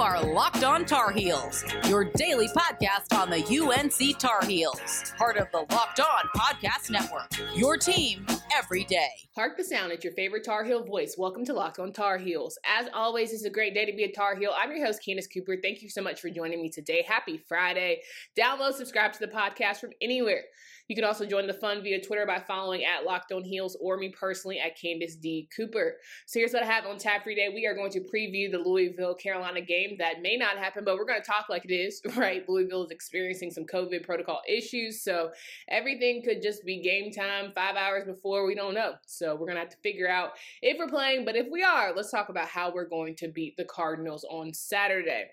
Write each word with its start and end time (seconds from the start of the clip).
are 0.00 0.24
Locked 0.24 0.64
On 0.64 0.86
Tar 0.86 1.12
Heels, 1.12 1.62
your 1.86 2.04
daily 2.04 2.48
podcast 2.48 3.14
on 3.14 3.28
the 3.28 3.44
UNC 3.44 4.18
Tar 4.18 4.42
Heels, 4.46 5.12
part 5.18 5.36
of 5.36 5.48
the 5.52 5.66
Locked 5.70 6.00
On 6.00 6.24
Podcast 6.34 6.90
Network. 6.90 7.28
Your 7.54 7.76
team 7.76 8.24
every 8.56 8.84
day. 8.84 9.10
Hark 9.36 9.58
the 9.58 9.64
sound 9.64 9.92
at 9.92 10.02
your 10.02 10.14
favorite 10.14 10.42
Tar 10.42 10.64
Heel 10.64 10.82
voice. 10.82 11.16
Welcome 11.18 11.44
to 11.44 11.52
Locked 11.52 11.80
On 11.80 11.92
Tar 11.92 12.16
Heels. 12.16 12.58
As 12.64 12.88
always, 12.94 13.34
it's 13.34 13.44
a 13.44 13.50
great 13.50 13.74
day 13.74 13.84
to 13.84 13.92
be 13.92 14.04
a 14.04 14.10
Tar 14.10 14.36
Heel. 14.36 14.54
I'm 14.56 14.74
your 14.74 14.86
host, 14.86 15.04
Candace 15.04 15.26
Cooper. 15.26 15.58
Thank 15.62 15.82
you 15.82 15.90
so 15.90 16.00
much 16.00 16.18
for 16.18 16.30
joining 16.30 16.62
me 16.62 16.70
today. 16.70 17.04
Happy 17.06 17.36
Friday. 17.36 18.00
Download, 18.38 18.72
subscribe 18.72 19.12
to 19.12 19.20
the 19.20 19.28
podcast 19.28 19.80
from 19.80 19.90
anywhere. 20.00 20.44
You 20.90 20.96
can 20.96 21.04
also 21.04 21.24
join 21.24 21.46
the 21.46 21.54
fun 21.54 21.84
via 21.84 22.02
Twitter 22.02 22.26
by 22.26 22.40
following 22.40 22.82
at 22.82 23.04
Locked 23.04 23.30
On 23.30 23.44
Heels 23.44 23.76
or 23.80 23.96
me 23.96 24.08
personally 24.08 24.58
at 24.58 24.76
Candace 24.76 25.14
D. 25.14 25.48
Cooper. 25.56 25.98
So 26.26 26.40
here's 26.40 26.52
what 26.52 26.64
I 26.64 26.66
have 26.66 26.84
on 26.84 26.98
tap 26.98 27.22
for 27.22 27.30
today. 27.30 27.48
We 27.54 27.64
are 27.64 27.76
going 27.76 27.92
to 27.92 28.00
preview 28.00 28.50
the 28.50 28.58
Louisville 28.58 29.14
Carolina 29.14 29.60
game 29.60 29.94
that 30.00 30.20
may 30.20 30.36
not 30.36 30.58
happen, 30.58 30.84
but 30.84 30.96
we're 30.96 31.04
going 31.04 31.22
to 31.22 31.24
talk 31.24 31.46
like 31.48 31.64
it 31.64 31.72
is, 31.72 32.02
right? 32.16 32.42
Louisville 32.48 32.82
is 32.82 32.90
experiencing 32.90 33.52
some 33.52 33.66
COVID 33.66 34.02
protocol 34.04 34.40
issues, 34.48 35.04
so 35.04 35.30
everything 35.68 36.24
could 36.24 36.42
just 36.42 36.64
be 36.64 36.82
game 36.82 37.12
time 37.12 37.52
five 37.54 37.76
hours 37.76 38.04
before. 38.04 38.44
We 38.44 38.56
don't 38.56 38.74
know. 38.74 38.94
So 39.06 39.34
we're 39.34 39.46
going 39.46 39.58
to 39.58 39.60
have 39.60 39.70
to 39.70 39.80
figure 39.84 40.08
out 40.08 40.30
if 40.60 40.76
we're 40.76 40.88
playing, 40.88 41.24
but 41.24 41.36
if 41.36 41.46
we 41.52 41.62
are, 41.62 41.94
let's 41.94 42.10
talk 42.10 42.30
about 42.30 42.48
how 42.48 42.74
we're 42.74 42.88
going 42.88 43.14
to 43.18 43.28
beat 43.28 43.56
the 43.56 43.64
Cardinals 43.64 44.26
on 44.28 44.52
Saturday. 44.52 45.26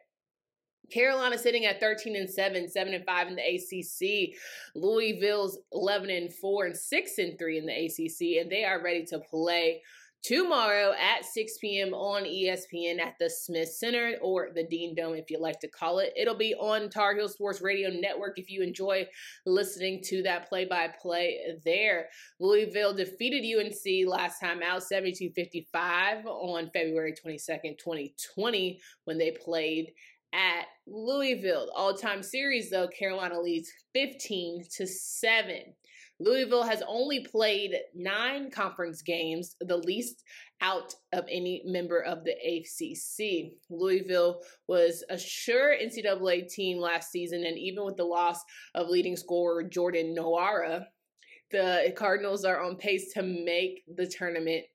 Carolina 0.91 1.38
sitting 1.38 1.66
at 1.66 1.80
13 1.80 2.16
and 2.16 2.30
7, 2.30 2.70
7 2.70 2.94
and 2.94 3.05
5 3.05 3.27
in 3.27 3.36
the 3.36 3.41
ACC. 3.41 4.38
Louisville's 4.76 5.60
11 5.73 6.10
and 6.10 6.34
4 6.34 6.66
and 6.66 6.77
6 6.77 7.18
and 7.18 7.38
3 7.38 7.58
in 7.58 7.66
the 7.66 7.86
ACC 7.86 8.41
and 8.41 8.52
they 8.52 8.63
are 8.63 8.84
ready 8.84 9.05
to 9.05 9.20
play 9.20 9.82
tomorrow 10.23 10.94
at 11.00 11.26
6 11.26 11.58
p.m. 11.60 11.94
on 11.94 12.23
ESPN 12.23 13.00
at 13.00 13.16
the 13.20 13.30
Smith 13.30 13.70
Center 13.70 14.16
or 14.22 14.50
the 14.54 14.63
Dean 14.63 14.96
Dome, 14.96 15.16
if 15.16 15.29
you 15.29 15.40
like 15.40 15.60
to 15.62 15.68
call 15.70 15.99
it. 15.99 16.12
It'll 16.18 16.35
be 16.35 16.54
on 16.55 16.90
Tar 16.90 17.16
Heel 17.16 17.29
Sports 17.29 17.62
Radio 17.62 17.90
Network 17.90 18.38
if 18.38 18.49
you 18.49 18.62
enjoy 18.62 19.07
listening 19.46 20.01
to 20.05 20.22
that 20.24 20.49
play 20.49 20.66
by 20.66 20.90
play 21.01 21.40
there. 21.63 22.07
Louisville 22.40 22.94
defeated 22.94 23.46
UNC 23.46 24.07
last 24.07 24.40
time 24.40 24.62
out 24.62 24.84
72 24.84 25.32
55 25.34 26.26
on 26.26 26.70
February 26.72 27.13
22nd, 27.13 27.77
2020, 27.77 28.82
when 29.05 29.18
they 29.18 29.32
played 29.32 29.94
at 30.33 30.65
Louisville. 30.85 31.70
All 31.75 31.93
time 31.93 32.23
series, 32.23 32.70
though, 32.70 32.87
Carolina 32.87 33.39
leads 33.39 33.71
15 33.93 34.65
to 34.77 34.87
7. 34.87 35.61
Louisville 36.20 36.63
has 36.63 36.81
only 36.87 37.20
played 37.20 37.75
nine 37.93 38.49
conference 38.49 39.01
games, 39.03 39.55
the 39.61 39.77
least 39.77 40.23
out 40.61 40.95
of 41.13 41.25
any 41.29 41.61
member 41.65 42.01
of 42.01 42.23
the 42.23 42.31
ACC. 42.31 43.53
Louisville 43.70 44.41
was 44.67 45.03
a 45.09 45.17
sure 45.17 45.75
NCAA 45.75 46.49
team 46.49 46.79
last 46.79 47.11
season, 47.11 47.45
and 47.45 47.57
even 47.57 47.85
with 47.85 47.98
the 47.98 48.03
loss 48.03 48.39
of 48.73 48.89
leading 48.89 49.15
scorer 49.15 49.63
Jordan 49.63 50.15
Nwora, 50.17 50.85
the 51.51 51.93
Cardinals 51.95 52.43
are 52.45 52.63
on 52.63 52.77
pace 52.77 53.13
to 53.13 53.21
make 53.21 53.83
the 53.95 54.07
tournament 54.07 54.65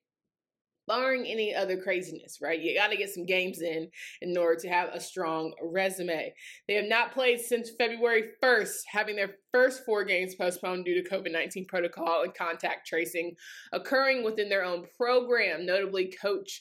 barring 0.92 1.26
any 1.26 1.54
other 1.54 1.78
craziness, 1.78 2.38
right? 2.42 2.60
You 2.60 2.76
got 2.76 2.88
to 2.88 2.96
get 2.96 3.08
some 3.08 3.24
games 3.24 3.62
in 3.62 3.88
in 4.20 4.36
order 4.36 4.60
to 4.60 4.68
have 4.68 4.90
a 4.92 5.00
strong 5.00 5.54
resume. 5.62 6.34
They 6.68 6.74
have 6.74 6.84
not 6.84 7.12
played 7.14 7.40
since 7.40 7.70
February 7.78 8.24
1st, 8.42 8.82
having 8.86 9.16
their 9.16 9.36
first 9.52 9.84
four 9.86 10.04
games 10.04 10.34
postponed 10.34 10.84
due 10.84 11.02
to 11.02 11.08
COVID 11.08 11.32
19 11.32 11.64
protocol 11.66 12.22
and 12.24 12.34
contact 12.34 12.86
tracing 12.86 13.34
occurring 13.72 14.22
within 14.22 14.50
their 14.50 14.64
own 14.64 14.84
program. 14.98 15.64
Notably, 15.64 16.12
coach 16.20 16.60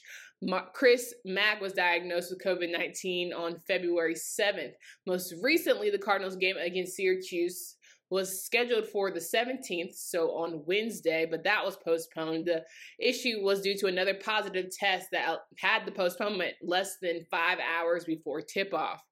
Chris 0.72 1.14
Mack 1.24 1.60
was 1.60 1.74
diagnosed 1.74 2.30
with 2.30 2.42
COVID 2.42 2.72
19 2.72 3.32
on 3.32 3.60
February 3.68 4.14
7th. 4.14 4.72
Most 5.06 5.34
recently, 5.42 5.90
the 5.90 5.98
Cardinals 5.98 6.36
game 6.36 6.56
against 6.56 6.96
Syracuse 6.96 7.76
was 8.12 8.44
scheduled 8.44 8.86
for 8.86 9.10
the 9.10 9.18
17th, 9.18 9.94
so 9.94 10.32
on 10.32 10.62
Wednesday, 10.66 11.26
but 11.28 11.42
that 11.44 11.64
was 11.64 11.78
postponed. 11.78 12.44
The 12.44 12.62
issue 12.98 13.40
was 13.40 13.62
due 13.62 13.74
to 13.78 13.86
another 13.86 14.12
positive 14.12 14.66
test 14.70 15.08
that 15.12 15.38
had 15.56 15.86
the 15.86 15.92
postponement 15.92 16.52
less 16.60 16.98
than 17.00 17.24
five 17.30 17.56
hours 17.58 18.04
before 18.04 18.42
tip 18.42 18.74
off. 18.74 19.02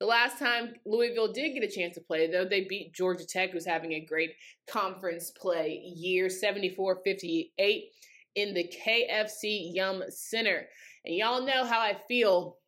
The 0.00 0.06
last 0.06 0.38
time 0.38 0.74
Louisville 0.84 1.32
did 1.32 1.54
get 1.54 1.62
a 1.62 1.74
chance 1.74 1.94
to 1.94 2.02
play, 2.02 2.30
though, 2.30 2.44
they 2.44 2.66
beat 2.68 2.94
Georgia 2.94 3.24
Tech, 3.24 3.52
who's 3.52 3.64
having 3.64 3.94
a 3.94 4.04
great 4.04 4.32
conference 4.68 5.30
play 5.30 5.80
year 5.82 6.28
74 6.28 7.00
58 7.02 7.84
in 8.34 8.52
the 8.52 8.70
KFC 8.86 9.70
Yum 9.72 10.02
Center. 10.10 10.66
And 11.06 11.14
y'all 11.14 11.46
know 11.46 11.64
how 11.64 11.80
I 11.80 11.96
feel 12.06 12.58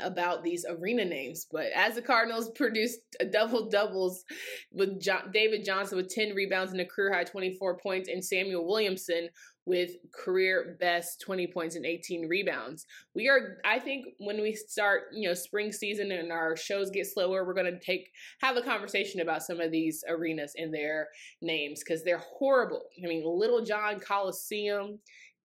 about 0.00 0.42
these 0.42 0.64
arena 0.68 1.04
names. 1.04 1.46
But 1.50 1.66
as 1.74 1.94
the 1.94 2.02
Cardinals 2.02 2.50
produced 2.54 3.00
double 3.32 3.68
doubles 3.68 4.24
with 4.72 5.00
John, 5.00 5.30
David 5.32 5.64
Johnson 5.64 5.96
with 5.96 6.08
10 6.08 6.34
rebounds 6.34 6.72
and 6.72 6.80
a 6.80 6.86
career 6.86 7.12
high 7.12 7.24
24 7.24 7.78
points, 7.78 8.08
and 8.08 8.24
Samuel 8.24 8.66
Williamson 8.66 9.28
with 9.66 9.92
career 10.12 10.76
best 10.78 11.22
20 11.22 11.46
points 11.46 11.74
and 11.74 11.86
18 11.86 12.28
rebounds. 12.28 12.86
We 13.14 13.28
are, 13.28 13.58
I 13.64 13.78
think, 13.78 14.06
when 14.18 14.42
we 14.42 14.54
start, 14.54 15.04
you 15.12 15.28
know, 15.28 15.34
spring 15.34 15.72
season 15.72 16.12
and 16.12 16.30
our 16.30 16.56
shows 16.56 16.90
get 16.90 17.06
slower, 17.06 17.44
we're 17.46 17.54
going 17.54 17.72
to 17.72 17.78
take 17.78 18.10
have 18.40 18.56
a 18.56 18.62
conversation 18.62 19.20
about 19.20 19.42
some 19.42 19.60
of 19.60 19.70
these 19.70 20.04
arenas 20.08 20.52
and 20.56 20.72
their 20.72 21.08
names 21.40 21.82
because 21.82 22.04
they're 22.04 22.18
horrible. 22.18 22.82
I 23.02 23.06
mean, 23.06 23.24
Littlejohn 23.24 24.00
Coliseum 24.00 24.98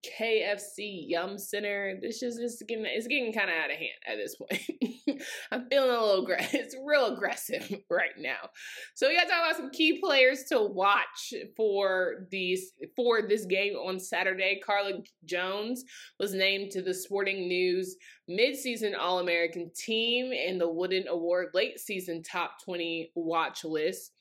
KFC 0.05 1.05
Yum 1.07 1.37
Center. 1.37 1.99
This 2.01 2.23
is 2.23 2.37
just 2.37 2.65
getting 2.67 2.85
it's 2.85 3.07
getting 3.07 3.33
kind 3.33 3.49
of 3.49 3.55
out 3.55 3.71
of 3.71 3.77
hand 3.77 3.89
at 4.07 4.15
this 4.15 4.35
point. 4.35 5.21
I'm 5.51 5.67
feeling 5.69 5.89
a 5.89 5.93
little 5.93 6.23
aggressive. 6.23 6.59
It's 6.69 6.75
real 6.85 7.13
aggressive 7.13 7.73
right 7.89 8.17
now. 8.17 8.49
So 8.93 9.07
we 9.07 9.15
got 9.15 9.23
to 9.23 9.29
talk 9.29 9.41
about 9.43 9.57
some 9.57 9.71
key 9.71 9.99
players 9.99 10.43
to 10.49 10.61
watch 10.61 11.33
for 11.55 12.27
these 12.31 12.73
for 12.95 13.21
this 13.27 13.45
game 13.45 13.73
on 13.73 13.99
Saturday. 13.99 14.61
Carlik 14.67 15.05
Jones 15.25 15.83
was 16.19 16.33
named 16.33 16.71
to 16.71 16.81
the 16.81 16.93
Sporting 16.93 17.47
News 17.47 17.95
midseason 18.29 18.97
All-American 18.97 19.71
team 19.75 20.31
and 20.31 20.61
the 20.61 20.69
Wooden 20.69 21.07
Award 21.07 21.49
late 21.53 21.79
season 21.79 22.21
top 22.23 22.63
20 22.63 23.11
watch 23.15 23.63
list 23.63 24.11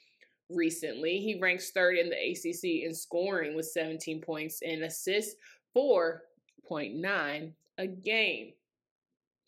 recently. 0.51 1.19
He 1.19 1.39
ranks 1.41 1.71
third 1.71 1.97
in 1.97 2.09
the 2.09 2.17
ACC 2.17 2.85
in 2.85 2.95
scoring 2.95 3.55
with 3.55 3.67
17 3.67 4.21
points 4.21 4.61
and 4.67 4.83
assists 4.83 5.35
4.9 5.79 7.53
a 7.79 7.87
game. 7.87 8.53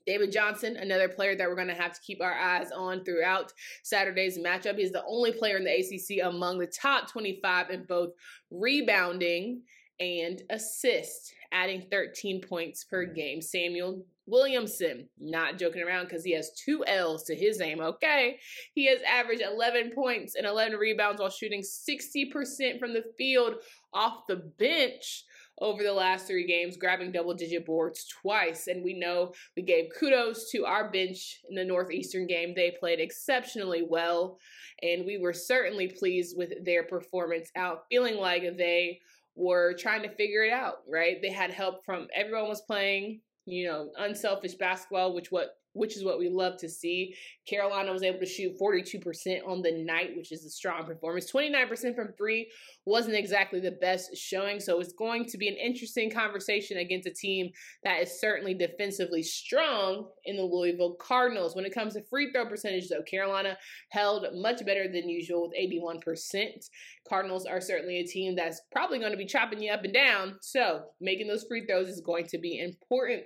David 0.06 0.32
Johnson, 0.32 0.76
another 0.76 1.08
player 1.08 1.36
that 1.36 1.48
we're 1.48 1.56
going 1.56 1.68
to 1.68 1.74
have 1.74 1.92
to 1.92 2.00
keep 2.00 2.22
our 2.22 2.32
eyes 2.32 2.70
on 2.74 3.04
throughout 3.04 3.52
Saturday's 3.82 4.38
matchup. 4.38 4.78
He's 4.78 4.92
the 4.92 5.04
only 5.06 5.32
player 5.32 5.56
in 5.56 5.64
the 5.64 5.70
ACC 5.70 6.24
among 6.24 6.58
the 6.58 6.66
top 6.66 7.10
25 7.10 7.70
in 7.70 7.84
both 7.84 8.10
rebounding 8.50 9.62
and 9.98 10.42
assist, 10.50 11.34
adding 11.52 11.86
13 11.90 12.40
points 12.40 12.84
per 12.84 13.04
game. 13.04 13.42
Samuel 13.42 14.04
Williamson, 14.26 15.08
not 15.18 15.58
joking 15.58 15.82
around 15.82 16.04
because 16.04 16.24
he 16.24 16.32
has 16.32 16.52
two 16.52 16.84
L's 16.86 17.24
to 17.24 17.34
his 17.34 17.58
name, 17.58 17.80
okay? 17.80 18.38
He 18.72 18.86
has 18.86 19.00
averaged 19.02 19.42
11 19.42 19.90
points 19.94 20.36
and 20.36 20.46
11 20.46 20.78
rebounds 20.78 21.20
while 21.20 21.30
shooting 21.30 21.62
60% 21.62 22.78
from 22.78 22.94
the 22.94 23.04
field 23.18 23.56
off 23.92 24.26
the 24.28 24.36
bench 24.36 25.24
over 25.60 25.82
the 25.82 25.92
last 25.92 26.26
three 26.26 26.46
games, 26.46 26.76
grabbing 26.76 27.12
double 27.12 27.34
digit 27.34 27.66
boards 27.66 28.06
twice. 28.06 28.66
And 28.66 28.82
we 28.82 28.94
know 28.94 29.32
we 29.56 29.62
gave 29.62 29.90
kudos 29.98 30.50
to 30.50 30.64
our 30.64 30.90
bench 30.90 31.40
in 31.48 31.54
the 31.54 31.64
Northeastern 31.64 32.26
game. 32.26 32.54
They 32.54 32.76
played 32.78 33.00
exceptionally 33.00 33.84
well, 33.88 34.38
and 34.82 35.04
we 35.04 35.18
were 35.18 35.32
certainly 35.32 35.88
pleased 35.88 36.36
with 36.36 36.64
their 36.64 36.84
performance 36.84 37.50
out, 37.56 37.82
feeling 37.90 38.16
like 38.16 38.42
they 38.56 39.00
were 39.36 39.74
trying 39.74 40.02
to 40.02 40.14
figure 40.16 40.44
it 40.44 40.52
out, 40.52 40.78
right? 40.88 41.18
They 41.22 41.30
had 41.30 41.50
help 41.50 41.84
from 41.84 42.08
everyone 42.14 42.48
was 42.48 42.62
playing, 42.62 43.20
you 43.44 43.66
know, 43.66 43.90
unselfish 43.98 44.54
basketball, 44.54 45.14
which 45.14 45.30
what 45.30 45.59
which 45.72 45.96
is 45.96 46.04
what 46.04 46.18
we 46.18 46.28
love 46.28 46.56
to 46.58 46.68
see. 46.68 47.14
Carolina 47.48 47.92
was 47.92 48.02
able 48.02 48.18
to 48.18 48.26
shoot 48.26 48.58
42% 48.60 49.46
on 49.46 49.62
the 49.62 49.84
night, 49.84 50.16
which 50.16 50.32
is 50.32 50.44
a 50.44 50.50
strong 50.50 50.84
performance. 50.84 51.30
29% 51.30 51.94
from 51.94 52.12
three 52.16 52.50
wasn't 52.84 53.16
exactly 53.16 53.60
the 53.60 53.76
best 53.80 54.16
showing. 54.16 54.60
So 54.60 54.80
it's 54.80 54.92
going 54.92 55.26
to 55.26 55.38
be 55.38 55.48
an 55.48 55.56
interesting 55.56 56.10
conversation 56.10 56.78
against 56.78 57.06
a 57.06 57.12
team 57.12 57.50
that 57.84 58.00
is 58.00 58.20
certainly 58.20 58.54
defensively 58.54 59.22
strong 59.22 60.08
in 60.24 60.36
the 60.36 60.42
Louisville 60.42 60.96
Cardinals. 61.00 61.54
When 61.54 61.64
it 61.64 61.74
comes 61.74 61.94
to 61.94 62.02
free 62.02 62.32
throw 62.32 62.46
percentage, 62.46 62.88
though, 62.88 63.02
Carolina 63.02 63.56
held 63.90 64.26
much 64.34 64.64
better 64.64 64.88
than 64.88 65.08
usual 65.08 65.48
with 65.48 65.58
81%. 65.58 66.68
Cardinals 67.08 67.46
are 67.46 67.60
certainly 67.60 67.98
a 67.98 68.06
team 68.06 68.34
that's 68.34 68.60
probably 68.72 68.98
going 68.98 69.12
to 69.12 69.18
be 69.18 69.26
chopping 69.26 69.62
you 69.62 69.72
up 69.72 69.84
and 69.84 69.94
down. 69.94 70.36
So 70.40 70.82
making 71.00 71.28
those 71.28 71.44
free 71.44 71.66
throws 71.66 71.88
is 71.88 72.00
going 72.00 72.26
to 72.26 72.38
be 72.38 72.60
important 72.60 73.22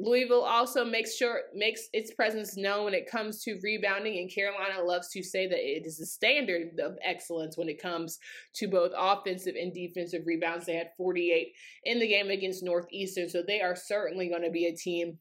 Louisville 0.00 0.44
also 0.44 0.84
makes 0.84 1.16
sure 1.16 1.40
makes 1.54 1.88
its 1.92 2.14
presence 2.14 2.56
known 2.56 2.84
when 2.84 2.94
it 2.94 3.10
comes 3.10 3.42
to 3.42 3.58
rebounding, 3.64 4.18
and 4.18 4.32
Carolina 4.32 4.80
loves 4.82 5.08
to 5.10 5.22
say 5.24 5.48
that 5.48 5.58
it 5.58 5.84
is 5.84 5.98
a 5.98 6.06
standard 6.06 6.78
of 6.78 6.96
excellence 7.02 7.58
when 7.58 7.68
it 7.68 7.82
comes 7.82 8.18
to 8.54 8.68
both 8.68 8.92
offensive 8.96 9.56
and 9.56 9.74
defensive 9.74 10.22
rebounds. 10.24 10.66
They 10.66 10.76
had 10.76 10.92
48 10.96 11.52
in 11.84 11.98
the 11.98 12.06
game 12.06 12.30
against 12.30 12.62
Northeastern, 12.62 13.28
so 13.28 13.42
they 13.42 13.60
are 13.60 13.74
certainly 13.74 14.28
going 14.28 14.42
to 14.42 14.50
be 14.50 14.66
a 14.66 14.76
team 14.76 15.18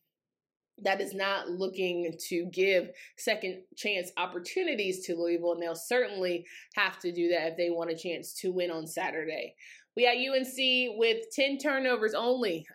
that 0.83 1.01
is 1.01 1.13
not 1.13 1.50
looking 1.50 2.13
to 2.27 2.45
give 2.53 2.91
second 3.18 3.63
chance 3.75 4.12
opportunities 4.18 5.06
to 5.06 5.15
Louisville, 5.15 5.53
and 5.53 5.62
they'll 5.62 5.75
certainly 5.75 6.45
have 6.75 7.00
to 7.00 7.12
do 7.12 7.29
that 7.29 7.47
if 7.47 7.57
they 7.57 7.71
want 7.71 7.89
a 7.89 7.97
chance 7.97 8.33
to 8.41 8.51
win 8.51 8.69
on 8.69 8.85
Saturday. 8.85 9.56
We 9.98 10.04
got 10.04 10.16
UNC 10.16 11.00
with 11.00 11.24
10 11.32 11.58
turnovers 11.58 12.14
only 12.14 12.68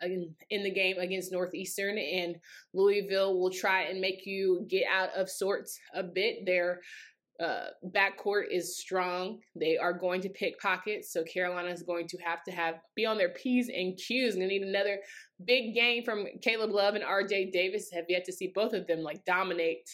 in 0.51 0.65
the 0.65 0.73
game 0.73 0.99
against 0.99 1.31
Northeastern, 1.31 1.97
and 1.97 2.35
Louisville 2.75 3.39
will 3.39 3.53
try 3.53 3.83
and 3.83 4.01
make 4.01 4.27
you 4.27 4.67
get 4.69 4.89
out 4.91 5.11
of 5.15 5.31
sorts 5.31 5.79
a 5.95 6.03
bit. 6.03 6.45
Their 6.45 6.81
uh, 7.41 7.67
backcourt 7.95 8.47
is 8.51 8.77
strong. 8.77 9.39
They 9.55 9.79
are 9.79 9.93
going 9.93 10.21
to 10.23 10.31
pick 10.31 10.59
pockets, 10.59 11.13
so 11.13 11.23
Carolina 11.23 11.69
is 11.69 11.85
going 11.85 12.09
to 12.09 12.19
have 12.25 12.43
to 12.43 12.51
have 12.51 12.81
be 12.97 13.07
on 13.07 13.19
their 13.19 13.29
p's 13.29 13.69
and 13.69 13.97
q's. 13.97 14.35
And 14.35 14.43
they 14.43 14.49
need 14.49 14.63
another 14.63 14.99
big 15.45 15.75
game 15.77 16.03
from 16.03 16.27
Caleb 16.43 16.73
Love 16.73 16.97
and 16.97 17.05
R.J. 17.05 17.53
Davis. 17.53 17.89
Have 17.93 18.07
yet 18.09 18.25
to 18.25 18.33
see 18.33 18.51
both 18.53 18.73
of 18.73 18.89
them 18.89 18.99
like 18.99 19.25
dominate 19.25 19.89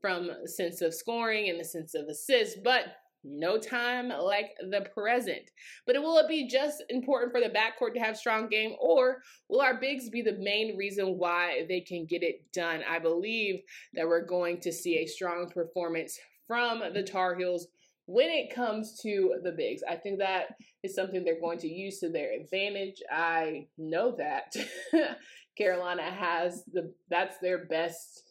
from 0.00 0.28
a 0.28 0.48
sense 0.48 0.82
of 0.82 0.92
scoring 0.92 1.50
and 1.50 1.60
a 1.60 1.64
sense 1.64 1.94
of 1.94 2.08
assists, 2.08 2.58
but 2.64 2.96
no 3.24 3.58
time 3.58 4.08
like 4.08 4.50
the 4.70 4.86
present. 4.94 5.50
But 5.86 5.96
will 5.96 6.18
it 6.18 6.28
be 6.28 6.46
just 6.48 6.82
important 6.88 7.32
for 7.32 7.40
the 7.40 7.48
backcourt 7.48 7.94
to 7.94 8.00
have 8.00 8.16
strong 8.16 8.48
game, 8.48 8.74
or 8.78 9.22
will 9.48 9.60
our 9.60 9.80
bigs 9.80 10.10
be 10.10 10.22
the 10.22 10.38
main 10.38 10.76
reason 10.76 11.18
why 11.18 11.64
they 11.68 11.80
can 11.80 12.06
get 12.06 12.22
it 12.22 12.52
done? 12.52 12.82
I 12.88 12.98
believe 12.98 13.60
that 13.94 14.06
we're 14.06 14.26
going 14.26 14.60
to 14.60 14.72
see 14.72 14.98
a 14.98 15.06
strong 15.06 15.50
performance 15.50 16.18
from 16.46 16.82
the 16.92 17.02
Tar 17.02 17.34
Heels 17.34 17.68
when 18.06 18.28
it 18.28 18.54
comes 18.54 19.00
to 19.00 19.36
the 19.42 19.52
bigs. 19.52 19.82
I 19.88 19.96
think 19.96 20.18
that 20.18 20.56
is 20.82 20.94
something 20.94 21.24
they're 21.24 21.40
going 21.40 21.58
to 21.60 21.68
use 21.72 22.00
to 22.00 22.10
their 22.10 22.32
advantage. 22.32 23.02
I 23.10 23.66
know 23.78 24.14
that 24.18 24.54
Carolina 25.58 26.02
has 26.02 26.64
the 26.72 26.92
that's 27.08 27.38
their 27.38 27.66
best 27.66 28.23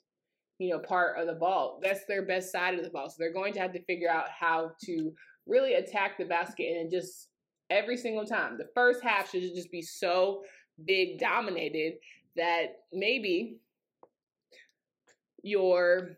you 0.63 0.69
know, 0.69 0.79
part 0.79 1.17
of 1.17 1.27
the 1.27 1.33
ball. 1.33 1.79
That's 1.81 2.05
their 2.05 2.25
best 2.25 2.51
side 2.51 2.75
of 2.75 2.83
the 2.83 2.89
ball. 2.89 3.09
So 3.09 3.15
they're 3.19 3.33
going 3.33 3.53
to 3.53 3.59
have 3.59 3.73
to 3.73 3.83
figure 3.83 4.09
out 4.09 4.29
how 4.29 4.71
to 4.85 5.11
really 5.45 5.73
attack 5.73 6.17
the 6.17 6.25
basket 6.25 6.77
and 6.77 6.89
just 6.89 7.27
every 7.69 7.97
single 7.97 8.25
time. 8.25 8.57
The 8.57 8.69
first 8.73 9.03
half 9.03 9.31
should 9.31 9.41
just 9.41 9.71
be 9.71 9.81
so 9.81 10.43
big 10.85 11.19
dominated 11.19 11.95
that 12.35 12.77
maybe 12.91 13.57
your 15.43 16.17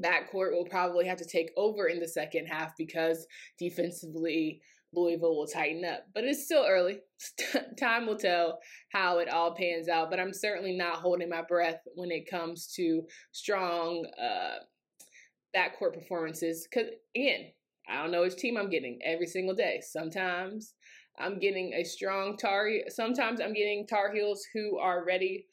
backcourt 0.00 0.52
will 0.52 0.66
probably 0.68 1.06
have 1.06 1.18
to 1.18 1.24
take 1.24 1.50
over 1.56 1.86
in 1.86 2.00
the 2.00 2.08
second 2.08 2.46
half 2.46 2.76
because 2.76 3.26
defensively 3.58 4.62
Louisville 4.96 5.36
will 5.36 5.46
tighten 5.46 5.84
up. 5.84 6.06
But 6.14 6.24
it's 6.24 6.44
still 6.44 6.64
early. 6.66 7.00
Time 7.78 8.06
will 8.06 8.16
tell 8.16 8.58
how 8.92 9.18
it 9.18 9.28
all 9.28 9.54
pans 9.54 9.88
out. 9.88 10.10
But 10.10 10.18
I'm 10.18 10.32
certainly 10.32 10.76
not 10.76 10.96
holding 10.96 11.28
my 11.28 11.42
breath 11.42 11.80
when 11.94 12.10
it 12.10 12.30
comes 12.30 12.66
to 12.76 13.02
strong 13.32 14.06
uh, 14.20 14.56
backcourt 15.54 15.94
performances. 15.94 16.66
Because, 16.68 16.90
again, 17.14 17.52
I 17.88 18.02
don't 18.02 18.10
know 18.10 18.22
which 18.22 18.36
team 18.36 18.56
I'm 18.56 18.70
getting 18.70 18.98
every 19.04 19.26
single 19.26 19.54
day. 19.54 19.80
Sometimes 19.82 20.74
I'm 21.18 21.38
getting 21.38 21.74
a 21.74 21.84
strong 21.84 22.36
Tar. 22.36 22.68
Sometimes 22.88 23.40
I'm 23.40 23.54
getting 23.54 23.86
Tar 23.86 24.12
Heels 24.12 24.44
who 24.52 24.78
are 24.78 25.04
ready 25.04 25.46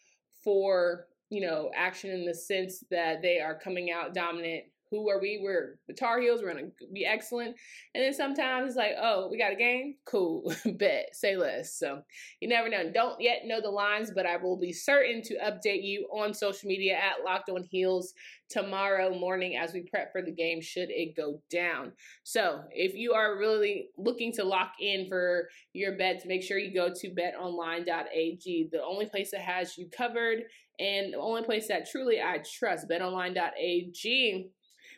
for 0.43 1.05
you 1.29 1.41
know 1.41 1.71
action 1.75 2.11
in 2.11 2.25
the 2.25 2.33
sense 2.33 2.83
that 2.91 3.21
they 3.21 3.39
are 3.39 3.57
coming 3.57 3.91
out 3.91 4.13
dominant 4.13 4.63
who 4.93 5.09
are 5.09 5.19
we? 5.19 5.39
We're 5.41 5.79
the 5.87 5.93
Tar 5.93 6.21
Heels. 6.21 6.41
We're 6.41 6.53
gonna 6.53 6.67
be 6.93 7.03
excellent. 7.03 7.55
And 7.95 8.03
then 8.03 8.13
sometimes 8.13 8.67
it's 8.67 8.77
like, 8.77 8.93
oh, 9.01 9.27
we 9.31 9.39
got 9.39 9.51
a 9.51 9.55
game. 9.55 9.95
Cool, 10.05 10.53
bet. 10.77 11.09
Say 11.13 11.35
less. 11.35 11.73
So 11.73 12.01
you 12.39 12.47
never 12.47 12.69
know. 12.69 12.91
Don't 12.93 13.19
yet 13.19 13.41
know 13.45 13.59
the 13.59 13.69
lines, 13.69 14.11
but 14.13 14.27
I 14.27 14.37
will 14.37 14.57
be 14.57 14.71
certain 14.71 15.23
to 15.23 15.35
update 15.39 15.83
you 15.83 16.07
on 16.13 16.33
social 16.33 16.67
media 16.67 16.93
at 16.93 17.25
Locked 17.25 17.49
On 17.49 17.63
Heels 17.63 18.13
tomorrow 18.49 19.17
morning 19.17 19.57
as 19.57 19.73
we 19.73 19.81
prep 19.81 20.11
for 20.11 20.21
the 20.21 20.31
game. 20.31 20.61
Should 20.61 20.91
it 20.91 21.15
go 21.17 21.41
down? 21.49 21.91
So 22.23 22.61
if 22.69 22.93
you 22.93 23.13
are 23.13 23.39
really 23.39 23.89
looking 23.97 24.31
to 24.33 24.43
lock 24.43 24.73
in 24.79 25.07
for 25.09 25.49
your 25.73 25.97
bets, 25.97 26.25
make 26.27 26.43
sure 26.43 26.59
you 26.59 26.71
go 26.71 26.93
to 26.93 27.09
BetOnline.ag, 27.09 28.69
the 28.71 28.83
only 28.83 29.07
place 29.07 29.31
that 29.31 29.41
has 29.41 29.75
you 29.75 29.89
covered 29.89 30.43
and 30.79 31.13
the 31.13 31.17
only 31.17 31.43
place 31.43 31.67
that 31.67 31.89
truly 31.89 32.21
I 32.21 32.43
trust. 32.57 32.87
BetOnline.ag 32.89 34.51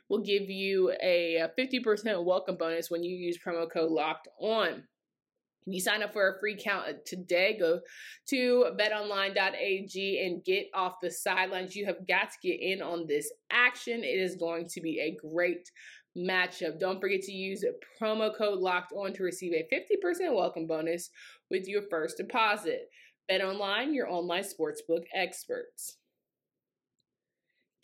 will 0.10 0.22
give 0.22 0.50
you 0.50 0.92
a 1.02 1.50
50% 1.58 2.24
welcome 2.24 2.58
bonus 2.58 2.92
when 2.92 3.04
you 3.04 3.16
use 3.16 3.38
promo 3.38 3.72
code 3.72 3.92
locked 3.92 4.28
on. 4.40 4.84
If 5.68 5.74
You 5.74 5.82
sign 5.82 6.04
up 6.04 6.14
for 6.14 6.30
a 6.30 6.40
free 6.40 6.54
account 6.54 6.88
uh, 6.88 6.94
today. 7.06 7.58
Go 7.60 7.80
to 8.30 8.66
betonline.ag 8.80 10.26
and 10.26 10.44
get 10.44 10.68
off 10.76 11.02
the 11.02 11.10
sidelines. 11.10 11.76
You 11.76 11.88
have 11.88 12.08
got 12.08 12.30
to 12.30 12.48
get 12.48 12.60
in 12.62 12.84
on 12.84 13.08
this 13.08 13.32
action. 13.52 14.04
It 14.04 14.20
is 14.20 14.36
going 14.36 14.68
to 14.70 14.82
be 14.82 15.00
a 15.00 15.18
great 15.28 15.72
matchup. 16.16 16.80
Don't 16.80 17.02
forget 17.02 17.22
to 17.24 17.32
use 17.32 17.66
promo 18.00 18.36
code 18.36 18.60
locked 18.60 18.94
on 18.94 19.14
to 19.14 19.24
receive 19.24 19.54
a 19.54 19.68
50% 19.74 20.36
welcome 20.36 20.68
bonus 20.68 21.10
with 21.50 21.68
your 21.68 21.82
first 21.90 22.18
deposit. 22.18 22.90
Bet 23.28 23.42
online, 23.42 23.94
your 23.94 24.10
online 24.10 24.44
sportsbook 24.44 25.06
experts. 25.16 25.98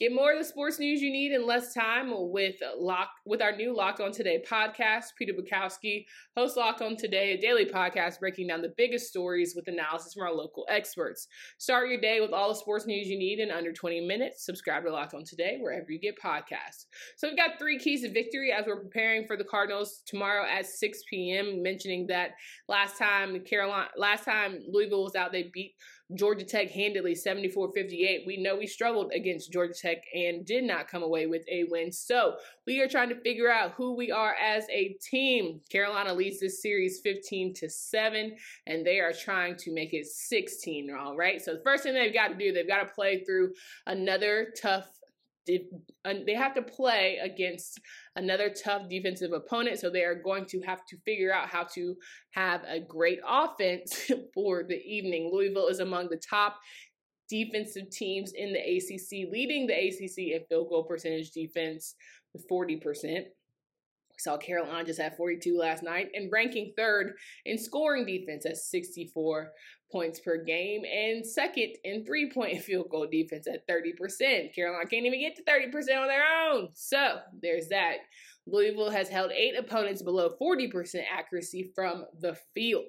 Get 0.01 0.15
more 0.15 0.31
of 0.33 0.39
the 0.39 0.43
sports 0.43 0.79
news 0.79 0.99
you 0.99 1.11
need 1.11 1.31
in 1.31 1.45
less 1.45 1.75
time 1.75 2.09
with 2.11 2.55
Lock 2.75 3.09
with 3.23 3.39
our 3.39 3.55
new 3.55 3.77
Locked 3.77 4.01
On 4.01 4.11
Today 4.11 4.43
podcast. 4.49 5.13
Peter 5.15 5.31
Bukowski 5.31 6.05
hosts 6.35 6.57
Locked 6.57 6.81
On 6.81 6.97
Today, 6.97 7.33
a 7.33 7.37
daily 7.39 7.65
podcast 7.65 8.19
breaking 8.19 8.47
down 8.47 8.63
the 8.63 8.73
biggest 8.77 9.09
stories 9.09 9.53
with 9.55 9.67
analysis 9.67 10.15
from 10.15 10.23
our 10.23 10.33
local 10.33 10.65
experts. 10.69 11.27
Start 11.59 11.87
your 11.87 12.01
day 12.01 12.19
with 12.19 12.31
all 12.31 12.49
the 12.49 12.55
sports 12.55 12.87
news 12.87 13.09
you 13.09 13.19
need 13.19 13.37
in 13.37 13.51
under 13.51 13.71
20 13.71 14.01
minutes. 14.07 14.43
Subscribe 14.43 14.85
to 14.85 14.91
Locked 14.91 15.13
On 15.13 15.23
Today 15.23 15.59
wherever 15.61 15.91
you 15.91 15.99
get 15.99 16.19
podcasts. 16.19 16.85
So 17.15 17.27
we've 17.27 17.37
got 17.37 17.59
three 17.59 17.77
keys 17.77 18.01
to 18.01 18.11
victory 18.11 18.51
as 18.51 18.65
we're 18.65 18.81
preparing 18.81 19.27
for 19.27 19.37
the 19.37 19.43
Cardinals 19.43 20.01
tomorrow 20.07 20.47
at 20.49 20.65
6 20.65 20.99
p.m. 21.11 21.61
Mentioning 21.61 22.07
that 22.07 22.31
last 22.67 22.97
time 22.97 23.39
Carolina, 23.41 23.89
last 23.95 24.25
time 24.25 24.63
Louisville 24.67 25.03
was 25.03 25.13
out, 25.13 25.31
they 25.31 25.51
beat 25.53 25.75
Georgia 26.15 26.45
Tech 26.45 26.71
handily 26.71 27.15
74 27.15 27.71
58. 27.73 28.23
We 28.25 28.37
know 28.37 28.55
we 28.55 28.67
struggled 28.67 29.11
against 29.13 29.51
Georgia 29.51 29.73
Tech 29.73 30.03
and 30.13 30.45
did 30.45 30.63
not 30.63 30.87
come 30.87 31.03
away 31.03 31.27
with 31.27 31.43
a 31.49 31.65
win. 31.69 31.91
So 31.91 32.35
we 32.65 32.81
are 32.81 32.87
trying 32.87 33.09
to 33.09 33.19
figure 33.21 33.49
out 33.49 33.73
who 33.73 33.95
we 33.95 34.11
are 34.11 34.35
as 34.35 34.65
a 34.69 34.97
team. 35.01 35.61
Carolina 35.69 36.13
leads 36.13 36.39
this 36.39 36.61
series 36.61 36.99
15 37.01 37.53
to 37.55 37.69
7, 37.69 38.35
and 38.67 38.85
they 38.85 38.99
are 38.99 39.13
trying 39.13 39.55
to 39.57 39.73
make 39.73 39.93
it 39.93 40.05
16. 40.05 40.89
All 40.99 41.15
right. 41.15 41.41
So 41.41 41.53
the 41.53 41.63
first 41.63 41.83
thing 41.83 41.93
they've 41.93 42.13
got 42.13 42.29
to 42.29 42.35
do, 42.35 42.51
they've 42.51 42.67
got 42.67 42.83
to 42.83 42.93
play 42.93 43.23
through 43.23 43.53
another 43.85 44.53
tough 44.61 44.87
uh, 45.49 46.13
they 46.25 46.35
have 46.35 46.53
to 46.53 46.61
play 46.61 47.17
against 47.17 47.79
another 48.15 48.49
tough 48.49 48.89
defensive 48.89 49.31
opponent, 49.31 49.79
so 49.79 49.89
they 49.89 50.03
are 50.03 50.15
going 50.15 50.45
to 50.45 50.61
have 50.61 50.85
to 50.87 50.97
figure 51.05 51.33
out 51.33 51.47
how 51.47 51.63
to 51.75 51.95
have 52.31 52.61
a 52.67 52.79
great 52.79 53.19
offense 53.27 54.11
for 54.33 54.63
the 54.67 54.81
evening. 54.83 55.29
Louisville 55.31 55.67
is 55.67 55.79
among 55.79 56.09
the 56.09 56.21
top 56.29 56.57
defensive 57.29 57.89
teams 57.89 58.33
in 58.33 58.51
the 58.51 58.59
ACC, 58.59 59.31
leading 59.31 59.65
the 59.65 59.73
ACC 59.73 60.35
in 60.35 60.41
field 60.49 60.69
goal 60.69 60.83
percentage 60.83 61.31
defense 61.31 61.95
with 62.33 62.47
40% 62.49 63.23
saw 64.21 64.37
Carolina 64.37 64.85
just 64.85 65.01
had 65.01 65.17
42 65.17 65.57
last 65.57 65.83
night 65.83 66.09
and 66.13 66.31
ranking 66.31 66.73
third 66.77 67.13
in 67.45 67.57
scoring 67.57 68.05
defense 68.05 68.45
at 68.45 68.57
64 68.57 69.51
points 69.91 70.19
per 70.19 70.43
game 70.43 70.83
and 70.85 71.25
second 71.25 71.73
in 71.83 72.05
three 72.05 72.31
point 72.31 72.61
field 72.63 72.87
goal 72.89 73.07
defense 73.11 73.47
at 73.47 73.67
30%. 73.67 74.55
Carolina 74.55 74.89
can't 74.89 75.05
even 75.05 75.19
get 75.19 75.35
to 75.35 75.43
30% 75.43 76.01
on 76.01 76.07
their 76.07 76.23
own. 76.49 76.69
So 76.73 77.17
there's 77.41 77.67
that. 77.69 77.97
Louisville 78.47 78.89
has 78.89 79.09
held 79.09 79.31
eight 79.31 79.57
opponents 79.57 80.01
below 80.01 80.35
40% 80.41 81.03
accuracy 81.11 81.71
from 81.75 82.05
the 82.19 82.35
field. 82.53 82.85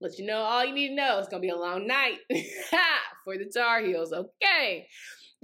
Let 0.00 0.18
you 0.18 0.26
know 0.26 0.38
all 0.38 0.64
you 0.64 0.74
need 0.74 0.88
to 0.88 0.94
know. 0.94 1.18
It's 1.18 1.28
going 1.28 1.40
to 1.42 1.46
be 1.46 1.52
a 1.52 1.56
long 1.56 1.86
night 1.86 2.18
for 3.24 3.38
the 3.38 3.50
Tar 3.54 3.80
Heels. 3.80 4.12
Okay. 4.12 4.86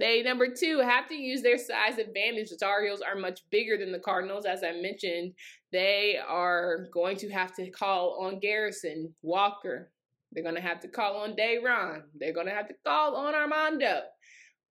They, 0.01 0.23
number 0.23 0.47
two, 0.47 0.79
have 0.79 1.07
to 1.09 1.15
use 1.15 1.43
their 1.43 1.59
size 1.59 1.99
advantage. 1.99 2.49
The 2.49 2.57
Tar 2.57 2.83
Heels 2.83 3.01
are 3.01 3.15
much 3.15 3.41
bigger 3.51 3.77
than 3.77 3.91
the 3.91 3.99
Cardinals. 3.99 4.45
As 4.47 4.63
I 4.63 4.71
mentioned, 4.71 5.33
they 5.71 6.17
are 6.27 6.87
going 6.91 7.17
to 7.17 7.29
have 7.29 7.53
to 7.57 7.69
call 7.69 8.17
on 8.19 8.39
Garrison, 8.39 9.13
Walker. 9.21 9.91
They're 10.31 10.41
going 10.41 10.55
to 10.55 10.61
have 10.61 10.79
to 10.79 10.87
call 10.87 11.17
on 11.17 11.35
Day'Ron. 11.35 12.01
They're 12.19 12.33
going 12.33 12.47
to 12.47 12.51
have 12.51 12.67
to 12.69 12.73
call 12.83 13.15
on 13.15 13.35
Armando 13.35 14.01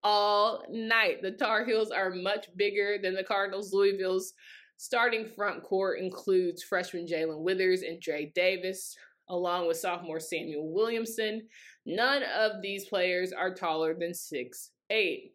all 0.02 0.64
night. 0.68 1.22
The 1.22 1.30
Tar 1.30 1.64
Heels 1.64 1.92
are 1.92 2.10
much 2.10 2.48
bigger 2.56 2.98
than 3.00 3.14
the 3.14 3.22
Cardinals. 3.22 3.72
Louisville's 3.72 4.32
starting 4.78 5.24
front 5.36 5.62
court 5.62 6.00
includes 6.00 6.64
freshman 6.64 7.06
Jae'Lyn 7.06 7.38
Withers 7.38 7.82
and 7.82 8.00
Dre 8.00 8.32
Davis, 8.34 8.96
along 9.28 9.68
with 9.68 9.76
sophomore 9.76 10.18
Samuel 10.18 10.72
Williamson. 10.72 11.46
None 11.86 12.24
of 12.36 12.60
these 12.62 12.86
players 12.86 13.32
are 13.32 13.54
taller 13.54 13.94
than 13.94 14.12
six 14.12 14.72
eight. 14.90 15.32